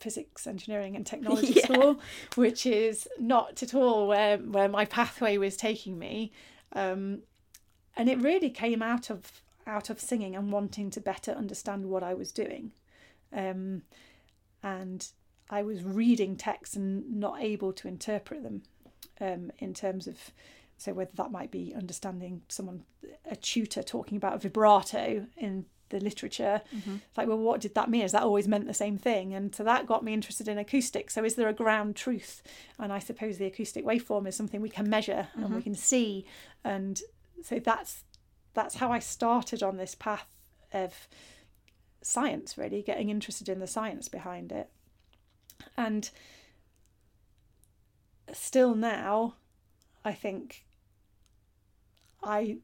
physics, 0.00 0.46
engineering, 0.46 0.96
and 0.96 1.06
technology 1.14 1.54
yeah. 1.54 1.64
school, 1.64 2.00
which 2.34 2.66
is 2.66 3.08
not 3.18 3.62
at 3.62 3.74
all 3.74 4.08
where 4.08 4.38
where 4.38 4.68
my 4.68 4.84
pathway 4.84 5.36
was 5.36 5.56
taking 5.56 5.98
me. 5.98 6.32
Um, 6.72 7.20
and 7.96 8.08
it 8.08 8.18
really 8.18 8.50
came 8.50 8.82
out 8.82 9.10
of 9.10 9.42
out 9.66 9.90
of 9.90 10.00
singing 10.00 10.34
and 10.34 10.52
wanting 10.52 10.90
to 10.90 11.00
better 11.00 11.32
understand 11.32 11.86
what 11.86 12.02
I 12.02 12.14
was 12.14 12.32
doing. 12.32 12.72
Um, 13.32 13.82
and 14.62 15.06
I 15.48 15.62
was 15.62 15.82
reading 15.82 16.36
texts 16.36 16.76
and 16.76 17.18
not 17.18 17.40
able 17.40 17.72
to 17.74 17.88
interpret 17.88 18.42
them 18.42 18.62
um, 19.20 19.50
in 19.58 19.74
terms 19.74 20.06
of 20.06 20.30
so 20.76 20.94
whether 20.94 21.10
that 21.14 21.30
might 21.30 21.50
be 21.50 21.74
understanding 21.76 22.42
someone 22.48 22.84
a 23.30 23.36
tutor 23.36 23.82
talking 23.82 24.16
about 24.16 24.40
vibrato 24.40 25.26
in 25.36 25.66
the 25.90 26.00
literature. 26.00 26.62
Mm-hmm. 26.74 26.96
It's 27.08 27.18
like, 27.18 27.28
well, 27.28 27.38
what 27.38 27.60
did 27.60 27.74
that 27.74 27.90
mean? 27.90 28.02
Has 28.02 28.12
that 28.12 28.22
always 28.22 28.48
meant 28.48 28.66
the 28.66 28.74
same 28.74 28.96
thing? 28.96 29.34
And 29.34 29.54
so 29.54 29.62
that 29.64 29.86
got 29.86 30.02
me 30.02 30.14
interested 30.14 30.48
in 30.48 30.58
acoustics. 30.58 31.14
So 31.14 31.24
is 31.24 31.34
there 31.34 31.48
a 31.48 31.52
ground 31.52 31.96
truth? 31.96 32.42
And 32.78 32.92
I 32.92 32.98
suppose 32.98 33.38
the 33.38 33.46
acoustic 33.46 33.84
waveform 33.84 34.26
is 34.26 34.34
something 34.34 34.60
we 34.60 34.70
can 34.70 34.88
measure 34.88 35.28
mm-hmm. 35.30 35.42
and 35.42 35.50
we 35.50 35.60
mm-hmm. 35.60 35.64
can 35.64 35.74
see. 35.74 36.24
And 36.64 37.00
so 37.42 37.58
that's 37.58 38.04
that's 38.54 38.76
how 38.76 38.90
I 38.90 38.98
started 38.98 39.62
on 39.62 39.76
this 39.76 39.94
path 39.94 40.26
of 40.72 41.08
science, 42.02 42.58
really, 42.58 42.82
getting 42.82 43.10
interested 43.10 43.48
in 43.48 43.60
the 43.60 43.66
science 43.66 44.08
behind 44.08 44.50
it. 44.50 44.70
And 45.76 46.10
still 48.32 48.74
now, 48.74 49.34
I 50.04 50.12
think 50.12 50.64
I 52.22 52.58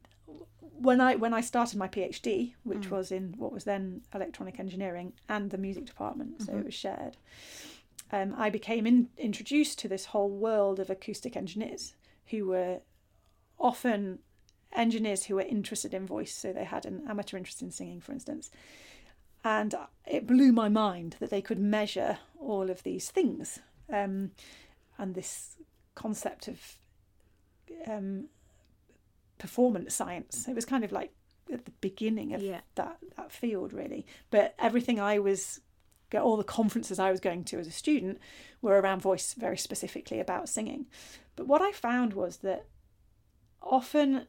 when 0.79 1.01
I 1.01 1.15
when 1.15 1.33
I 1.33 1.41
started 1.41 1.77
my 1.77 1.87
PhD, 1.87 2.53
which 2.63 2.89
mm. 2.89 2.91
was 2.91 3.11
in 3.11 3.35
what 3.37 3.51
was 3.51 3.63
then 3.63 4.01
electronic 4.13 4.59
engineering 4.59 5.13
and 5.27 5.49
the 5.49 5.57
music 5.57 5.85
department, 5.85 6.41
so 6.41 6.51
mm-hmm. 6.51 6.59
it 6.59 6.65
was 6.65 6.73
shared. 6.73 7.17
Um, 8.11 8.35
I 8.37 8.49
became 8.49 8.87
in, 8.87 9.09
introduced 9.17 9.79
to 9.79 9.87
this 9.87 10.05
whole 10.05 10.29
world 10.29 10.79
of 10.79 10.89
acoustic 10.89 11.35
engineers 11.35 11.93
who 12.27 12.47
were 12.47 12.79
often 13.59 14.19
engineers 14.73 15.25
who 15.25 15.35
were 15.35 15.41
interested 15.41 15.93
in 15.93 16.05
voice, 16.05 16.33
so 16.33 16.53
they 16.53 16.63
had 16.63 16.85
an 16.85 17.03
amateur 17.09 17.37
interest 17.37 17.61
in 17.61 17.71
singing, 17.71 17.99
for 17.99 18.11
instance. 18.11 18.49
And 19.43 19.73
it 20.05 20.27
blew 20.27 20.51
my 20.51 20.69
mind 20.69 21.15
that 21.19 21.29
they 21.29 21.41
could 21.41 21.59
measure 21.59 22.19
all 22.39 22.69
of 22.69 22.83
these 22.83 23.09
things 23.09 23.59
um, 23.91 24.31
and 24.97 25.15
this 25.15 25.55
concept 25.95 26.47
of 26.47 26.77
um, 27.87 28.25
performance 29.37 29.95
science. 29.95 30.47
It 30.47 30.55
was 30.55 30.65
kind 30.65 30.83
of 30.83 30.91
like 30.91 31.13
at 31.51 31.65
the 31.65 31.71
beginning 31.81 32.33
of 32.33 32.41
yeah. 32.41 32.61
that 32.75 32.97
that 33.15 33.31
field 33.31 33.73
really. 33.73 34.05
But 34.29 34.55
everything 34.59 34.99
I 34.99 35.19
was 35.19 35.61
all 36.13 36.37
the 36.37 36.43
conferences 36.43 36.99
I 36.99 37.11
was 37.11 37.19
going 37.19 37.43
to 37.45 37.59
as 37.59 37.67
a 37.67 37.71
student 37.71 38.19
were 38.61 38.79
around 38.79 39.01
voice 39.01 39.33
very 39.33 39.57
specifically 39.57 40.19
about 40.19 40.47
singing. 40.47 40.85
But 41.35 41.47
what 41.47 41.61
I 41.61 41.71
found 41.71 42.13
was 42.13 42.37
that 42.37 42.65
often 43.61 44.27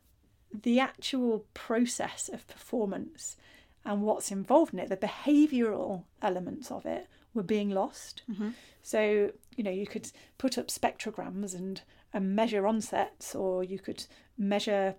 the 0.52 0.80
actual 0.80 1.46
process 1.54 2.28
of 2.32 2.46
performance 2.48 3.36
and 3.84 4.02
what's 4.02 4.30
involved 4.30 4.72
in 4.72 4.80
it, 4.80 4.88
the 4.88 4.96
behavioural 4.96 6.04
elements 6.20 6.70
of 6.70 6.84
it, 6.84 7.06
were 7.32 7.42
being 7.42 7.70
lost. 7.70 8.22
Mm-hmm. 8.30 8.50
So, 8.82 9.30
you 9.56 9.64
know, 9.64 9.70
you 9.70 9.86
could 9.86 10.10
put 10.36 10.58
up 10.58 10.68
spectrograms 10.68 11.54
and, 11.54 11.80
and 12.12 12.34
measure 12.34 12.66
onsets, 12.66 13.34
or 13.34 13.62
you 13.62 13.78
could 13.78 14.04
measure 14.36 14.94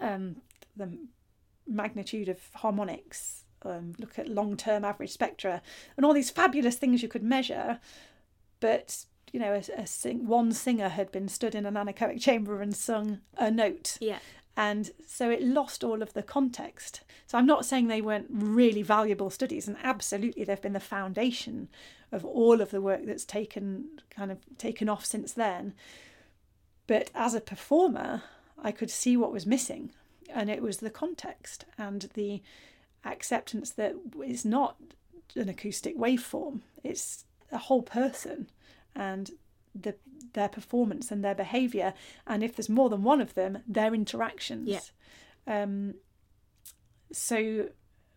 um, 0.00 0.36
the 0.76 0.98
magnitude 1.66 2.28
of 2.28 2.38
harmonics, 2.54 3.44
um, 3.62 3.94
look 3.98 4.18
at 4.18 4.28
long 4.28 4.56
term 4.56 4.84
average 4.84 5.10
spectra, 5.10 5.62
and 5.96 6.04
all 6.04 6.14
these 6.14 6.30
fabulous 6.30 6.76
things 6.76 7.02
you 7.02 7.08
could 7.08 7.22
measure. 7.22 7.80
But 8.60 9.04
you 9.32 9.40
know, 9.40 9.54
a, 9.54 9.80
a 9.80 9.86
sing, 9.86 10.26
one 10.26 10.52
singer 10.52 10.88
had 10.88 11.12
been 11.12 11.28
stood 11.28 11.54
in 11.54 11.66
an 11.66 11.74
anechoic 11.74 12.20
chamber 12.20 12.62
and 12.62 12.74
sung 12.74 13.20
a 13.36 13.50
note. 13.50 13.98
Yeah. 14.00 14.18
And 14.56 14.90
so 15.06 15.30
it 15.30 15.42
lost 15.42 15.84
all 15.84 16.02
of 16.02 16.14
the 16.14 16.22
context. 16.22 17.02
So 17.26 17.38
I'm 17.38 17.46
not 17.46 17.64
saying 17.64 17.86
they 17.86 18.00
weren't 18.00 18.26
really 18.28 18.82
valuable 18.82 19.30
studies, 19.30 19.68
and 19.68 19.76
absolutely 19.82 20.44
they've 20.44 20.60
been 20.60 20.72
the 20.72 20.80
foundation 20.80 21.68
of 22.10 22.24
all 22.24 22.60
of 22.60 22.70
the 22.70 22.80
work 22.80 23.02
that's 23.04 23.24
taken 23.24 23.84
kind 24.10 24.32
of 24.32 24.38
taken 24.56 24.88
off 24.88 25.04
since 25.04 25.32
then. 25.32 25.74
But 26.88 27.10
as 27.14 27.34
a 27.34 27.40
performer, 27.40 28.24
I 28.60 28.72
could 28.72 28.90
see 28.90 29.16
what 29.16 29.32
was 29.32 29.46
missing, 29.46 29.92
and 30.28 30.50
it 30.50 30.60
was 30.60 30.78
the 30.78 30.90
context 30.90 31.64
and 31.78 32.08
the 32.14 32.42
acceptance 33.04 33.70
that 33.70 33.94
it's 34.18 34.44
not 34.44 34.76
an 35.36 35.48
acoustic 35.48 35.96
waveform, 35.96 36.62
it's 36.82 37.24
a 37.52 37.58
whole 37.58 37.82
person 37.82 38.50
and 38.94 39.30
the 39.74 39.94
their 40.34 40.48
performance 40.48 41.10
and 41.10 41.24
their 41.24 41.34
behavior 41.34 41.94
and 42.26 42.42
if 42.42 42.54
there's 42.56 42.68
more 42.68 42.90
than 42.90 43.02
one 43.02 43.20
of 43.20 43.34
them 43.34 43.58
their 43.66 43.94
interactions 43.94 44.92
yeah. 45.46 45.62
um 45.62 45.94
so 47.12 47.68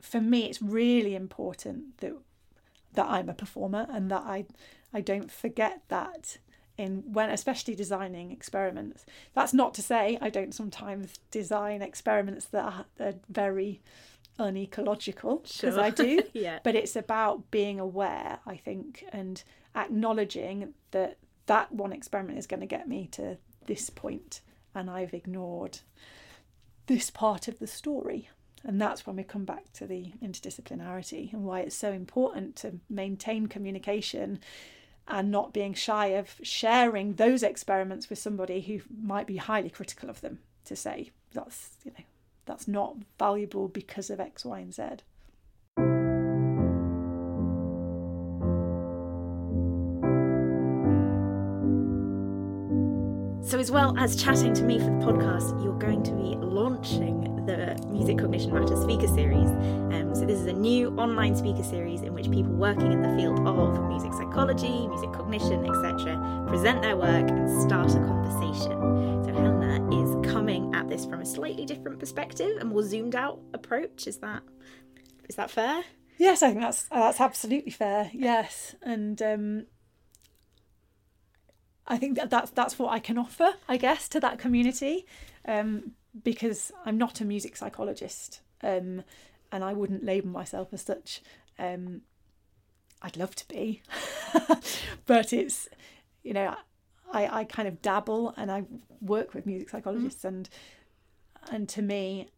for 0.01 0.19
me 0.19 0.45
it's 0.45 0.61
really 0.61 1.15
important 1.15 1.97
that 1.99 2.13
that 2.93 3.05
I'm 3.05 3.29
a 3.29 3.33
performer 3.33 3.85
and 3.89 4.11
that 4.11 4.23
I 4.23 4.45
I 4.93 5.01
don't 5.01 5.31
forget 5.31 5.83
that 5.87 6.37
in 6.81 7.03
when 7.13 7.29
especially 7.29 7.75
designing 7.75 8.31
experiments. 8.31 9.05
That's 9.33 9.53
not 9.53 9.73
to 9.75 9.81
say 9.81 10.17
I 10.21 10.29
don't 10.29 10.53
sometimes 10.53 11.13
design 11.29 11.81
experiments 11.81 12.45
that 12.47 12.63
are, 12.63 12.85
are 12.99 13.13
very 13.29 13.81
unecological 14.39 15.37
because 15.37 15.75
Sure. 15.75 15.79
I 15.79 15.89
do. 15.89 16.23
Yeah. 16.33 16.59
But 16.63 16.75
it's 16.75 16.95
about 16.95 17.51
being 17.51 17.79
aware, 17.79 18.39
I 18.45 18.57
think, 18.57 19.05
and 19.11 19.41
acknowledging 19.75 20.73
that 20.91 21.17
that 21.45 21.71
one 21.71 21.91
experiment 21.93 22.37
is 22.39 22.47
going 22.47 22.61
to 22.61 22.65
get 22.65 22.87
me 22.87 23.07
to 23.11 23.37
this 23.67 23.89
point 23.89 24.41
and 24.73 24.89
I've 24.89 25.13
ignored 25.13 25.79
this 26.87 27.09
part 27.09 27.47
of 27.47 27.59
the 27.59 27.67
story. 27.67 28.29
And 28.63 28.79
that's 28.79 29.05
when 29.07 29.15
we 29.15 29.23
come 29.23 29.43
back 29.45 29.73
to 29.73 29.87
the 29.87 30.13
interdisciplinarity 30.23 31.33
and 31.33 31.43
why 31.43 31.61
it's 31.61 31.75
so 31.75 31.91
important 31.91 32.55
to 32.57 32.79
maintain 32.89 33.47
communication 33.47 34.39
and 35.07 35.31
not 35.31 35.53
being 35.53 35.73
shy 35.73 36.07
of 36.07 36.35
sharing 36.41 37.13
those 37.13 37.43
experiments 37.43 38.09
with 38.09 38.19
somebody 38.19 38.61
who 38.61 38.81
might 39.03 39.27
be 39.27 39.37
highly 39.37 39.69
critical 39.69 40.09
of 40.09 40.21
them 40.21 40.39
to 40.65 40.75
say 40.75 41.11
that's 41.33 41.71
you 41.83 41.91
know 41.97 42.05
that's 42.45 42.67
not 42.67 42.97
valuable 43.19 43.67
because 43.67 44.09
of 44.09 44.19
X, 44.19 44.43
Y, 44.43 44.59
and 44.59 44.73
Z. 44.73 44.83
So, 53.51 53.59
as 53.59 53.69
well 53.69 53.93
as 53.97 54.15
chatting 54.15 54.53
to 54.53 54.63
me 54.63 54.79
for 54.79 54.85
the 54.85 55.05
podcast, 55.05 55.61
you're 55.61 55.77
going 55.77 56.03
to 56.03 56.13
be 56.13 56.37
launching 56.37 57.45
the 57.45 57.77
Music 57.89 58.17
Cognition 58.17 58.53
Matters 58.53 58.81
speaker 58.81 59.07
series. 59.07 59.49
Um, 59.91 60.15
so, 60.15 60.23
this 60.25 60.39
is 60.39 60.45
a 60.45 60.53
new 60.53 60.95
online 60.97 61.35
speaker 61.35 61.61
series 61.61 62.01
in 62.01 62.13
which 62.13 62.31
people 62.31 62.53
working 62.53 62.93
in 62.93 63.01
the 63.01 63.13
field 63.17 63.45
of 63.45 63.89
music 63.89 64.13
psychology, 64.13 64.87
music 64.87 65.11
cognition, 65.11 65.65
etc., 65.65 66.45
present 66.47 66.81
their 66.81 66.95
work 66.95 67.29
and 67.29 67.61
start 67.61 67.89
a 67.89 67.99
conversation. 67.99 68.71
So, 69.25 69.33
Helena 69.33 70.01
is 70.01 70.31
coming 70.31 70.73
at 70.73 70.87
this 70.87 71.03
from 71.03 71.19
a 71.19 71.25
slightly 71.25 71.65
different 71.65 71.99
perspective, 71.99 72.55
a 72.61 72.63
more 72.63 72.83
zoomed 72.83 73.15
out 73.15 73.41
approach. 73.53 74.07
Is 74.07 74.19
that 74.19 74.43
is 75.27 75.35
that 75.35 75.51
fair? 75.51 75.83
Yes, 76.17 76.41
I 76.41 76.51
think 76.51 76.61
that's 76.61 76.83
that's 76.83 77.19
absolutely 77.19 77.71
fair. 77.71 78.11
Yes, 78.13 78.75
and 78.81 79.21
um, 79.21 79.65
I 81.91 81.97
think 81.97 82.15
that 82.15 82.29
that's 82.29 82.51
that's 82.51 82.79
what 82.79 82.93
I 82.93 82.99
can 82.99 83.17
offer, 83.17 83.49
I 83.67 83.75
guess, 83.75 84.07
to 84.09 84.21
that 84.21 84.39
community, 84.39 85.05
um, 85.45 85.91
because 86.23 86.71
I'm 86.85 86.97
not 86.97 87.19
a 87.19 87.25
music 87.25 87.57
psychologist, 87.57 88.39
um, 88.63 89.03
and 89.51 89.61
I 89.61 89.73
wouldn't 89.73 90.05
label 90.05 90.29
myself 90.29 90.69
as 90.71 90.83
such. 90.83 91.21
Um, 91.59 92.03
I'd 93.01 93.17
love 93.17 93.35
to 93.35 93.47
be, 93.49 93.81
but 95.05 95.33
it's 95.33 95.67
you 96.23 96.31
know 96.31 96.55
I 97.11 97.41
I 97.41 97.43
kind 97.43 97.67
of 97.67 97.81
dabble 97.81 98.33
and 98.37 98.49
I 98.49 98.63
work 99.01 99.33
with 99.33 99.45
music 99.45 99.69
psychologists, 99.69 100.23
and 100.23 100.47
and 101.51 101.67
to 101.67 101.81
me 101.81 102.29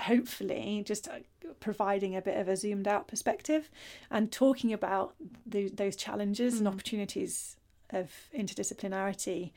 hopefully 0.00 0.82
just 0.84 1.06
uh, 1.06 1.20
providing 1.60 2.16
a 2.16 2.20
bit 2.20 2.36
of 2.38 2.48
a 2.48 2.56
zoomed 2.56 2.88
out 2.88 3.06
perspective 3.06 3.70
and 4.10 4.30
talking 4.30 4.72
about 4.72 5.14
the, 5.46 5.70
those 5.70 5.96
challenges 5.96 6.58
and 6.58 6.68
opportunities 6.68 7.56
of 7.90 8.10
interdisciplinarity 8.36 9.52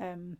um, 0.00 0.36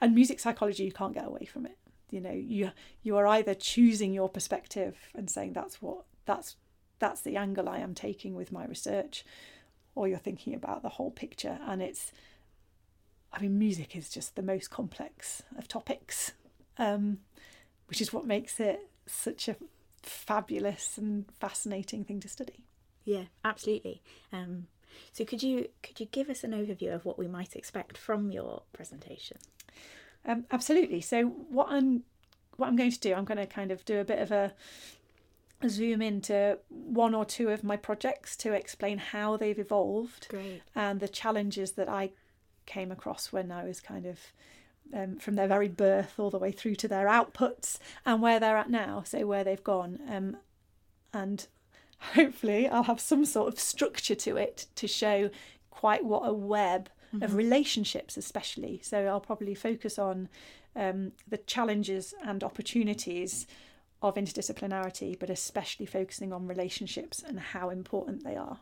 and 0.00 0.14
music 0.14 0.40
psychology 0.40 0.84
you 0.84 0.92
can't 0.92 1.14
get 1.14 1.26
away 1.26 1.44
from 1.44 1.66
it 1.66 1.76
you 2.10 2.20
know 2.20 2.32
you 2.32 2.70
you 3.02 3.16
are 3.16 3.26
either 3.26 3.54
choosing 3.54 4.12
your 4.12 4.28
perspective 4.28 4.96
and 5.14 5.30
saying 5.30 5.52
that's 5.52 5.80
what 5.80 6.04
that's 6.26 6.56
that's 6.98 7.22
the 7.22 7.36
angle 7.36 7.68
I 7.68 7.78
am 7.78 7.94
taking 7.94 8.34
with 8.34 8.52
my 8.52 8.64
research 8.66 9.24
or 9.94 10.06
you're 10.06 10.18
thinking 10.18 10.54
about 10.54 10.82
the 10.82 10.90
whole 10.90 11.10
picture 11.10 11.58
and 11.66 11.82
it's 11.82 12.12
I 13.32 13.40
mean 13.40 13.58
music 13.58 13.96
is 13.96 14.10
just 14.10 14.36
the 14.36 14.42
most 14.42 14.70
complex 14.70 15.42
of 15.56 15.68
topics 15.68 16.32
um, 16.78 17.18
which 17.86 18.00
is 18.00 18.12
what 18.12 18.26
makes 18.26 18.58
it 18.60 18.88
such 19.06 19.48
a 19.48 19.56
fabulous 20.02 20.96
and 20.96 21.26
fascinating 21.38 22.04
thing 22.04 22.20
to 22.20 22.28
study. 22.28 22.64
Yeah, 23.04 23.24
absolutely. 23.44 24.02
Um, 24.32 24.66
so 25.12 25.24
could 25.24 25.42
you 25.42 25.68
could 25.82 26.00
you 26.00 26.06
give 26.06 26.30
us 26.30 26.44
an 26.44 26.52
overview 26.52 26.94
of 26.94 27.04
what 27.04 27.18
we 27.18 27.26
might 27.28 27.56
expect 27.56 27.98
from 27.98 28.30
your 28.30 28.62
presentation? 28.72 29.38
Um, 30.24 30.44
absolutely. 30.50 31.00
So 31.00 31.24
what 31.24 31.68
I'm 31.70 32.04
what 32.56 32.68
I'm 32.68 32.76
going 32.76 32.90
to 32.90 33.00
do, 33.00 33.14
I'm 33.14 33.24
going 33.24 33.38
to 33.38 33.46
kind 33.46 33.70
of 33.70 33.84
do 33.84 34.00
a 34.00 34.04
bit 34.04 34.18
of 34.18 34.30
a, 34.30 34.52
zoom 35.68 36.00
into 36.00 36.58
one 36.68 37.14
or 37.14 37.24
two 37.24 37.50
of 37.50 37.62
my 37.62 37.76
projects 37.76 38.34
to 38.34 38.52
explain 38.52 38.96
how 38.96 39.36
they've 39.36 39.58
evolved 39.58 40.26
Great. 40.30 40.62
and 40.74 41.00
the 41.00 41.08
challenges 41.08 41.72
that 41.72 41.86
I 41.86 42.12
came 42.64 42.90
across 42.90 43.30
when 43.30 43.52
I 43.52 43.64
was 43.64 43.78
kind 43.78 44.06
of 44.06 44.18
um, 44.94 45.18
from 45.18 45.34
their 45.34 45.46
very 45.46 45.68
birth 45.68 46.18
all 46.18 46.30
the 46.30 46.38
way 46.38 46.50
through 46.50 46.76
to 46.76 46.88
their 46.88 47.06
outputs 47.06 47.78
and 48.06 48.22
where 48.22 48.40
they're 48.40 48.56
at 48.56 48.70
now, 48.70 49.02
so 49.04 49.26
where 49.26 49.44
they've 49.44 49.62
gone. 49.62 50.00
Um, 50.08 50.38
and 51.12 51.46
hopefully, 52.14 52.68
I'll 52.68 52.84
have 52.84 53.00
some 53.00 53.24
sort 53.24 53.52
of 53.52 53.58
structure 53.58 54.14
to 54.14 54.36
it 54.36 54.66
to 54.76 54.86
show 54.86 55.30
quite 55.70 56.04
what 56.04 56.28
a 56.28 56.32
web 56.32 56.90
of 57.22 57.34
relationships, 57.34 58.16
especially. 58.16 58.80
So 58.82 59.06
I'll 59.06 59.20
probably 59.20 59.54
focus 59.54 59.98
on 59.98 60.28
um, 60.76 61.12
the 61.28 61.38
challenges 61.38 62.14
and 62.22 62.44
opportunities 62.44 63.46
of 64.02 64.14
interdisciplinarity, 64.14 65.18
but 65.18 65.28
especially 65.28 65.86
focusing 65.86 66.32
on 66.32 66.46
relationships 66.46 67.22
and 67.26 67.38
how 67.40 67.70
important 67.70 68.24
they 68.24 68.36
are. 68.36 68.60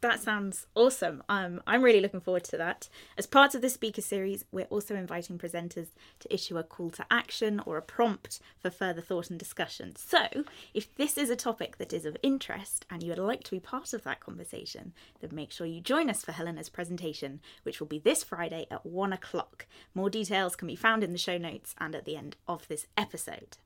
That 0.00 0.20
sounds 0.20 0.66
awesome. 0.76 1.24
Um, 1.28 1.60
I'm 1.66 1.82
really 1.82 2.00
looking 2.00 2.20
forward 2.20 2.44
to 2.44 2.56
that. 2.56 2.88
As 3.16 3.26
part 3.26 3.56
of 3.56 3.62
the 3.62 3.68
speaker 3.68 4.00
series, 4.00 4.44
we're 4.52 4.66
also 4.66 4.94
inviting 4.94 5.38
presenters 5.38 5.88
to 6.20 6.32
issue 6.32 6.56
a 6.56 6.62
call 6.62 6.90
to 6.90 7.06
action 7.10 7.60
or 7.66 7.76
a 7.76 7.82
prompt 7.82 8.38
for 8.60 8.70
further 8.70 9.00
thought 9.00 9.28
and 9.28 9.38
discussion. 9.40 9.96
So, 9.96 10.28
if 10.72 10.94
this 10.94 11.18
is 11.18 11.30
a 11.30 11.36
topic 11.36 11.78
that 11.78 11.92
is 11.92 12.04
of 12.04 12.16
interest 12.22 12.86
and 12.88 13.02
you 13.02 13.08
would 13.08 13.18
like 13.18 13.42
to 13.44 13.50
be 13.50 13.58
part 13.58 13.92
of 13.92 14.04
that 14.04 14.20
conversation, 14.20 14.92
then 15.20 15.30
make 15.32 15.50
sure 15.50 15.66
you 15.66 15.80
join 15.80 16.08
us 16.08 16.24
for 16.24 16.30
Helena's 16.30 16.68
presentation, 16.68 17.40
which 17.64 17.80
will 17.80 17.88
be 17.88 17.98
this 17.98 18.22
Friday 18.22 18.66
at 18.70 18.86
one 18.86 19.12
o'clock. 19.12 19.66
More 19.94 20.10
details 20.10 20.54
can 20.54 20.68
be 20.68 20.76
found 20.76 21.02
in 21.02 21.10
the 21.10 21.18
show 21.18 21.38
notes 21.38 21.74
and 21.78 21.96
at 21.96 22.04
the 22.04 22.16
end 22.16 22.36
of 22.46 22.68
this 22.68 22.86
episode. 22.96 23.56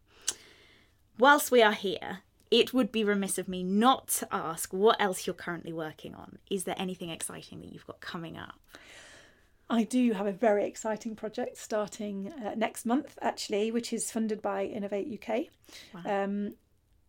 Whilst 1.19 1.51
we 1.51 1.61
are 1.63 1.73
here, 1.75 2.21
it 2.53 2.75
would 2.75 2.93
be 2.93 3.03
remiss 3.03 3.39
of 3.39 3.49
me 3.49 3.65
not 3.65 4.09
to 4.09 4.29
ask 4.31 4.75
what 4.75 5.01
else 5.01 5.27
you're 5.27 5.33
currently 5.33 5.73
working 5.73 6.15
on. 6.15 6.39
Is 6.51 6.65
there 6.65 6.75
anything 6.77 7.09
exciting 7.09 7.61
that 7.61 7.73
you've 7.73 7.87
got 7.87 8.03
coming 8.03 8.37
up? 8.37 8.61
I 9.71 9.85
do 9.85 10.13
have 10.13 10.27
a 10.27 10.33
very 10.33 10.67
exciting 10.67 11.17
project 11.17 11.57
starting 11.57 12.31
uh, 12.31 12.55
next 12.55 12.85
month, 12.85 13.19
actually, 13.23 13.71
which 13.71 13.91
is 13.91 14.11
funded 14.11 14.43
by 14.43 14.65
Innovate 14.67 15.19
UK. 15.19 15.47
Um, 16.05 16.53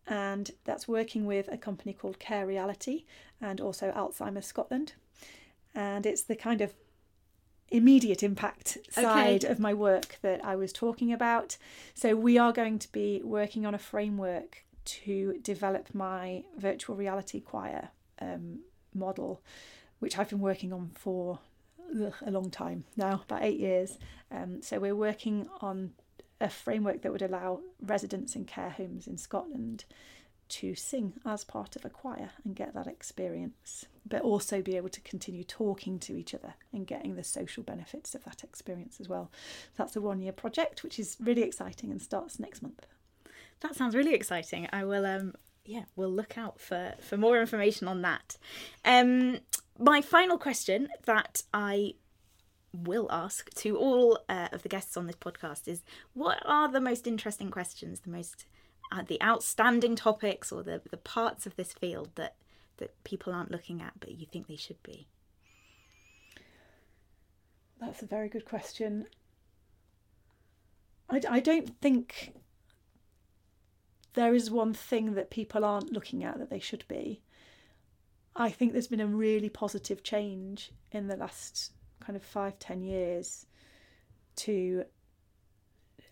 and 0.06 0.50
that's 0.64 0.88
working 0.88 1.26
with 1.26 1.52
a 1.52 1.58
company 1.58 1.92
called 1.92 2.18
Care 2.18 2.46
Reality 2.46 3.04
and 3.38 3.60
also 3.60 3.92
Alzheimer's 3.92 4.46
Scotland. 4.46 4.94
And 5.74 6.06
it's 6.06 6.22
the 6.22 6.36
kind 6.36 6.62
of 6.62 6.72
immediate 7.68 8.22
impact 8.22 8.78
side 8.90 9.44
of 9.44 9.58
my 9.58 9.74
work 9.74 10.18
that 10.22 10.42
I 10.42 10.56
was 10.56 10.72
talking 10.72 11.12
about. 11.12 11.58
So, 11.92 12.16
we 12.16 12.38
are 12.38 12.52
going 12.52 12.78
to 12.78 12.90
be 12.92 13.20
working 13.22 13.66
on 13.66 13.74
a 13.74 13.78
framework 13.78 14.63
to 14.84 15.38
develop 15.42 15.94
my 15.94 16.44
virtual 16.56 16.96
reality 16.96 17.40
choir 17.40 17.88
um, 18.20 18.60
model, 18.94 19.42
which 19.98 20.18
I've 20.18 20.30
been 20.30 20.40
working 20.40 20.72
on 20.72 20.90
for 20.94 21.40
ugh, 22.02 22.14
a 22.24 22.30
long 22.30 22.50
time 22.50 22.84
now, 22.96 23.22
about 23.24 23.42
eight 23.42 23.58
years. 23.58 23.98
Um, 24.30 24.62
so 24.62 24.78
we're 24.78 24.96
working 24.96 25.48
on 25.60 25.92
a 26.40 26.48
framework 26.48 27.02
that 27.02 27.12
would 27.12 27.22
allow 27.22 27.60
residents 27.80 28.36
in 28.36 28.44
care 28.44 28.70
homes 28.70 29.06
in 29.06 29.16
Scotland 29.16 29.84
to 30.46 30.74
sing 30.74 31.14
as 31.24 31.42
part 31.42 31.74
of 31.74 31.84
a 31.84 31.90
choir 31.90 32.30
and 32.44 32.54
get 32.54 32.74
that 32.74 32.86
experience, 32.86 33.86
but 34.06 34.20
also 34.20 34.60
be 34.60 34.76
able 34.76 34.90
to 34.90 35.00
continue 35.00 35.42
talking 35.42 35.98
to 35.98 36.16
each 36.16 36.34
other 36.34 36.54
and 36.72 36.86
getting 36.86 37.14
the 37.14 37.24
social 37.24 37.62
benefits 37.62 38.14
of 38.14 38.24
that 38.24 38.44
experience 38.44 39.00
as 39.00 39.08
well. 39.08 39.30
That's 39.76 39.96
a 39.96 40.00
one 40.00 40.20
year 40.20 40.32
project, 40.32 40.82
which 40.82 40.98
is 40.98 41.16
really 41.18 41.42
exciting 41.42 41.90
and 41.90 42.00
starts 42.00 42.38
next 42.38 42.62
month. 42.62 42.86
That 43.60 43.74
sounds 43.74 43.94
really 43.94 44.14
exciting. 44.14 44.68
I 44.72 44.84
will 44.84 45.06
um 45.06 45.34
yeah, 45.64 45.84
we'll 45.96 46.12
look 46.12 46.36
out 46.36 46.60
for 46.60 46.94
for 47.00 47.16
more 47.16 47.40
information 47.40 47.88
on 47.88 48.02
that. 48.02 48.36
Um 48.84 49.38
my 49.78 50.00
final 50.00 50.38
question 50.38 50.88
that 51.04 51.42
I 51.52 51.94
will 52.72 53.08
ask 53.10 53.50
to 53.54 53.76
all 53.76 54.18
uh, 54.28 54.48
of 54.52 54.62
the 54.62 54.68
guests 54.68 54.96
on 54.96 55.06
this 55.06 55.16
podcast 55.16 55.68
is 55.68 55.84
what 56.12 56.42
are 56.44 56.68
the 56.70 56.80
most 56.80 57.06
interesting 57.06 57.50
questions, 57.50 58.00
the 58.00 58.10
most 58.10 58.46
uh, 58.92 59.02
the 59.06 59.22
outstanding 59.22 59.96
topics 59.96 60.52
or 60.52 60.62
the 60.62 60.82
the 60.90 60.96
parts 60.96 61.46
of 61.46 61.56
this 61.56 61.72
field 61.72 62.10
that 62.16 62.36
that 62.78 63.02
people 63.04 63.32
aren't 63.32 63.50
looking 63.50 63.80
at 63.80 63.92
but 64.00 64.12
you 64.12 64.26
think 64.26 64.46
they 64.46 64.56
should 64.56 64.82
be? 64.82 65.06
That's 67.80 68.02
a 68.02 68.06
very 68.06 68.28
good 68.28 68.44
question. 68.44 69.06
I, 71.10 71.20
I 71.28 71.40
don't 71.40 71.80
think 71.80 72.32
there 74.14 74.34
is 74.34 74.50
one 74.50 74.72
thing 74.72 75.14
that 75.14 75.30
people 75.30 75.64
aren't 75.64 75.92
looking 75.92 76.24
at 76.24 76.38
that 76.38 76.50
they 76.50 76.60
should 76.60 76.84
be. 76.88 77.20
I 78.36 78.50
think 78.50 78.72
there's 78.72 78.88
been 78.88 79.00
a 79.00 79.06
really 79.06 79.48
positive 79.48 80.02
change 80.02 80.72
in 80.90 81.06
the 81.06 81.16
last 81.16 81.72
kind 82.00 82.16
of 82.16 82.22
five, 82.22 82.58
ten 82.58 82.82
years 82.82 83.46
to 84.36 84.84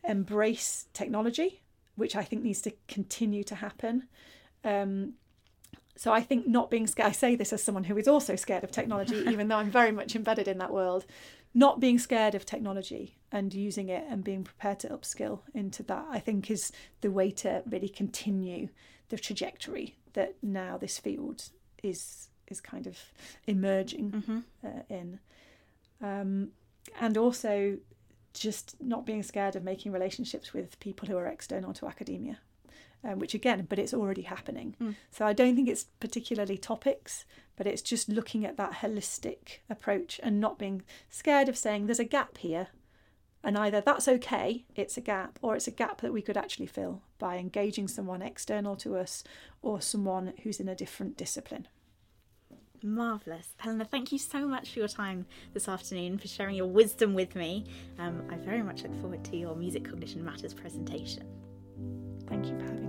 embrace 0.04 0.86
technology, 0.92 1.62
which 1.96 2.14
I 2.16 2.22
think 2.22 2.42
needs 2.42 2.62
to 2.62 2.72
continue 2.88 3.44
to 3.44 3.56
happen. 3.56 4.08
Um, 4.64 5.14
so 5.96 6.12
I 6.12 6.20
think 6.20 6.46
not 6.46 6.70
being 6.70 6.86
scared, 6.86 7.08
I 7.08 7.12
say 7.12 7.36
this 7.36 7.52
as 7.52 7.62
someone 7.62 7.84
who 7.84 7.96
is 7.98 8.08
also 8.08 8.36
scared 8.36 8.64
of 8.64 8.70
technology, 8.70 9.16
even 9.28 9.48
though 9.48 9.56
I'm 9.56 9.70
very 9.70 9.92
much 9.92 10.16
embedded 10.16 10.48
in 10.48 10.58
that 10.58 10.72
world, 10.72 11.04
not 11.54 11.80
being 11.80 11.98
scared 11.98 12.34
of 12.34 12.46
technology 12.46 13.18
and 13.30 13.52
using 13.52 13.88
it 13.88 14.04
and 14.08 14.24
being 14.24 14.44
prepared 14.44 14.78
to 14.80 14.88
upskill 14.88 15.40
into 15.54 15.82
that, 15.84 16.06
I 16.10 16.18
think 16.18 16.50
is 16.50 16.72
the 17.00 17.10
way 17.10 17.30
to 17.32 17.62
really 17.68 17.88
continue 17.88 18.68
the 19.08 19.18
trajectory 19.18 19.96
that 20.14 20.34
now 20.42 20.76
this 20.76 20.98
field 20.98 21.44
is 21.82 22.28
is 22.48 22.60
kind 22.60 22.86
of 22.86 22.98
emerging 23.46 24.10
mm-hmm. 24.10 24.38
uh, 24.66 24.82
in. 24.88 25.18
Um, 26.02 26.48
and 27.00 27.16
also 27.16 27.78
just 28.34 28.76
not 28.80 29.06
being 29.06 29.22
scared 29.22 29.56
of 29.56 29.62
making 29.62 29.92
relationships 29.92 30.52
with 30.52 30.78
people 30.80 31.08
who 31.08 31.16
are 31.16 31.26
external 31.26 31.72
to 31.74 31.86
academia 31.86 32.38
um, 33.04 33.18
which 33.18 33.34
again, 33.34 33.66
but 33.68 33.78
it's 33.78 33.94
already 33.94 34.22
happening. 34.22 34.76
Mm. 34.80 34.96
So 35.10 35.26
I 35.26 35.32
don't 35.32 35.56
think 35.56 35.68
it's 35.68 35.86
particularly 36.00 36.58
topics, 36.58 37.24
but 37.56 37.66
it's 37.66 37.82
just 37.82 38.08
looking 38.08 38.44
at 38.44 38.56
that 38.56 38.74
holistic 38.74 39.58
approach 39.68 40.20
and 40.22 40.40
not 40.40 40.58
being 40.58 40.82
scared 41.10 41.48
of 41.48 41.56
saying 41.56 41.86
there's 41.86 41.98
a 41.98 42.04
gap 42.04 42.38
here. 42.38 42.68
And 43.44 43.58
either 43.58 43.80
that's 43.80 44.06
okay, 44.06 44.64
it's 44.76 44.96
a 44.96 45.00
gap, 45.00 45.38
or 45.42 45.56
it's 45.56 45.66
a 45.66 45.72
gap 45.72 46.00
that 46.00 46.12
we 46.12 46.22
could 46.22 46.36
actually 46.36 46.66
fill 46.66 47.02
by 47.18 47.38
engaging 47.38 47.88
someone 47.88 48.22
external 48.22 48.76
to 48.76 48.96
us 48.96 49.24
or 49.62 49.80
someone 49.80 50.32
who's 50.42 50.60
in 50.60 50.68
a 50.68 50.76
different 50.76 51.16
discipline. 51.16 51.66
Marvellous. 52.84 53.54
Helena, 53.58 53.84
thank 53.84 54.12
you 54.12 54.18
so 54.18 54.46
much 54.46 54.72
for 54.72 54.80
your 54.80 54.88
time 54.88 55.26
this 55.54 55.68
afternoon, 55.68 56.18
for 56.18 56.28
sharing 56.28 56.56
your 56.56 56.66
wisdom 56.66 57.14
with 57.14 57.34
me. 57.34 57.64
Um, 57.98 58.24
I 58.30 58.36
very 58.36 58.62
much 58.62 58.82
look 58.82 58.94
forward 59.00 59.24
to 59.24 59.36
your 59.36 59.54
Music 59.54 59.84
Cognition 59.84 60.24
Matters 60.24 60.54
presentation. 60.54 61.24
Thank 62.28 62.46
you 62.46 62.58
for 62.58 62.81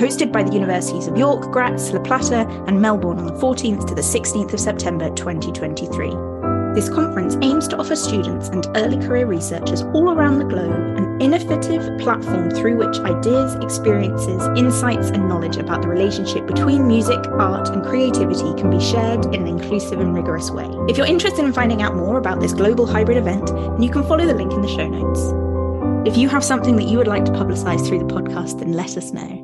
hosted 0.00 0.32
by 0.32 0.42
the 0.42 0.54
Universities 0.54 1.08
of 1.08 1.18
York, 1.18 1.52
Graz, 1.52 1.92
La 1.92 2.00
Plata, 2.00 2.48
and 2.66 2.80
Melbourne 2.80 3.18
on 3.18 3.26
the 3.26 3.34
14th 3.34 3.86
to 3.88 3.94
the 3.94 4.00
16th 4.00 4.54
of 4.54 4.60
September 4.60 5.10
2023. 5.10 6.31
This 6.74 6.88
conference 6.88 7.36
aims 7.42 7.68
to 7.68 7.76
offer 7.76 7.94
students 7.94 8.48
and 8.48 8.66
early 8.74 8.96
career 8.96 9.26
researchers 9.26 9.82
all 9.92 10.10
around 10.10 10.38
the 10.38 10.46
globe 10.46 10.72
an 10.96 11.20
innovative 11.20 11.98
platform 11.98 12.50
through 12.50 12.78
which 12.78 12.98
ideas, 13.00 13.54
experiences, 13.56 14.42
insights, 14.56 15.10
and 15.10 15.28
knowledge 15.28 15.58
about 15.58 15.82
the 15.82 15.88
relationship 15.88 16.46
between 16.46 16.88
music, 16.88 17.18
art, 17.32 17.68
and 17.68 17.84
creativity 17.84 18.54
can 18.58 18.70
be 18.70 18.80
shared 18.80 19.26
in 19.26 19.42
an 19.42 19.48
inclusive 19.48 20.00
and 20.00 20.14
rigorous 20.14 20.50
way. 20.50 20.66
If 20.88 20.96
you're 20.96 21.06
interested 21.06 21.44
in 21.44 21.52
finding 21.52 21.82
out 21.82 21.94
more 21.94 22.16
about 22.16 22.40
this 22.40 22.54
global 22.54 22.86
hybrid 22.86 23.18
event, 23.18 23.48
then 23.48 23.82
you 23.82 23.90
can 23.90 24.02
follow 24.04 24.24
the 24.24 24.34
link 24.34 24.52
in 24.52 24.62
the 24.62 24.68
show 24.68 24.88
notes. 24.88 26.08
If 26.08 26.16
you 26.16 26.30
have 26.30 26.42
something 26.42 26.76
that 26.76 26.84
you 26.84 26.96
would 26.96 27.06
like 27.06 27.26
to 27.26 27.32
publicise 27.32 27.86
through 27.86 27.98
the 27.98 28.06
podcast, 28.06 28.60
then 28.60 28.72
let 28.72 28.96
us 28.96 29.12
know. 29.12 29.41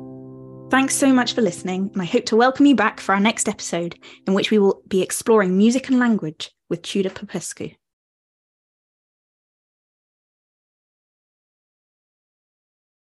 Thanks 0.69 0.95
so 0.95 1.11
much 1.11 1.33
for 1.33 1.41
listening, 1.41 1.89
and 1.93 2.01
I 2.01 2.05
hope 2.05 2.25
to 2.25 2.35
welcome 2.35 2.67
you 2.67 2.75
back 2.75 2.99
for 2.99 3.15
our 3.15 3.19
next 3.19 3.49
episode, 3.49 3.97
in 4.27 4.35
which 4.35 4.51
we 4.51 4.59
will 4.59 4.83
be 4.87 5.01
exploring 5.01 5.57
music 5.57 5.89
and 5.89 5.97
language 5.97 6.51
with 6.69 6.83
Tudor 6.83 7.09
Popescu. 7.09 7.71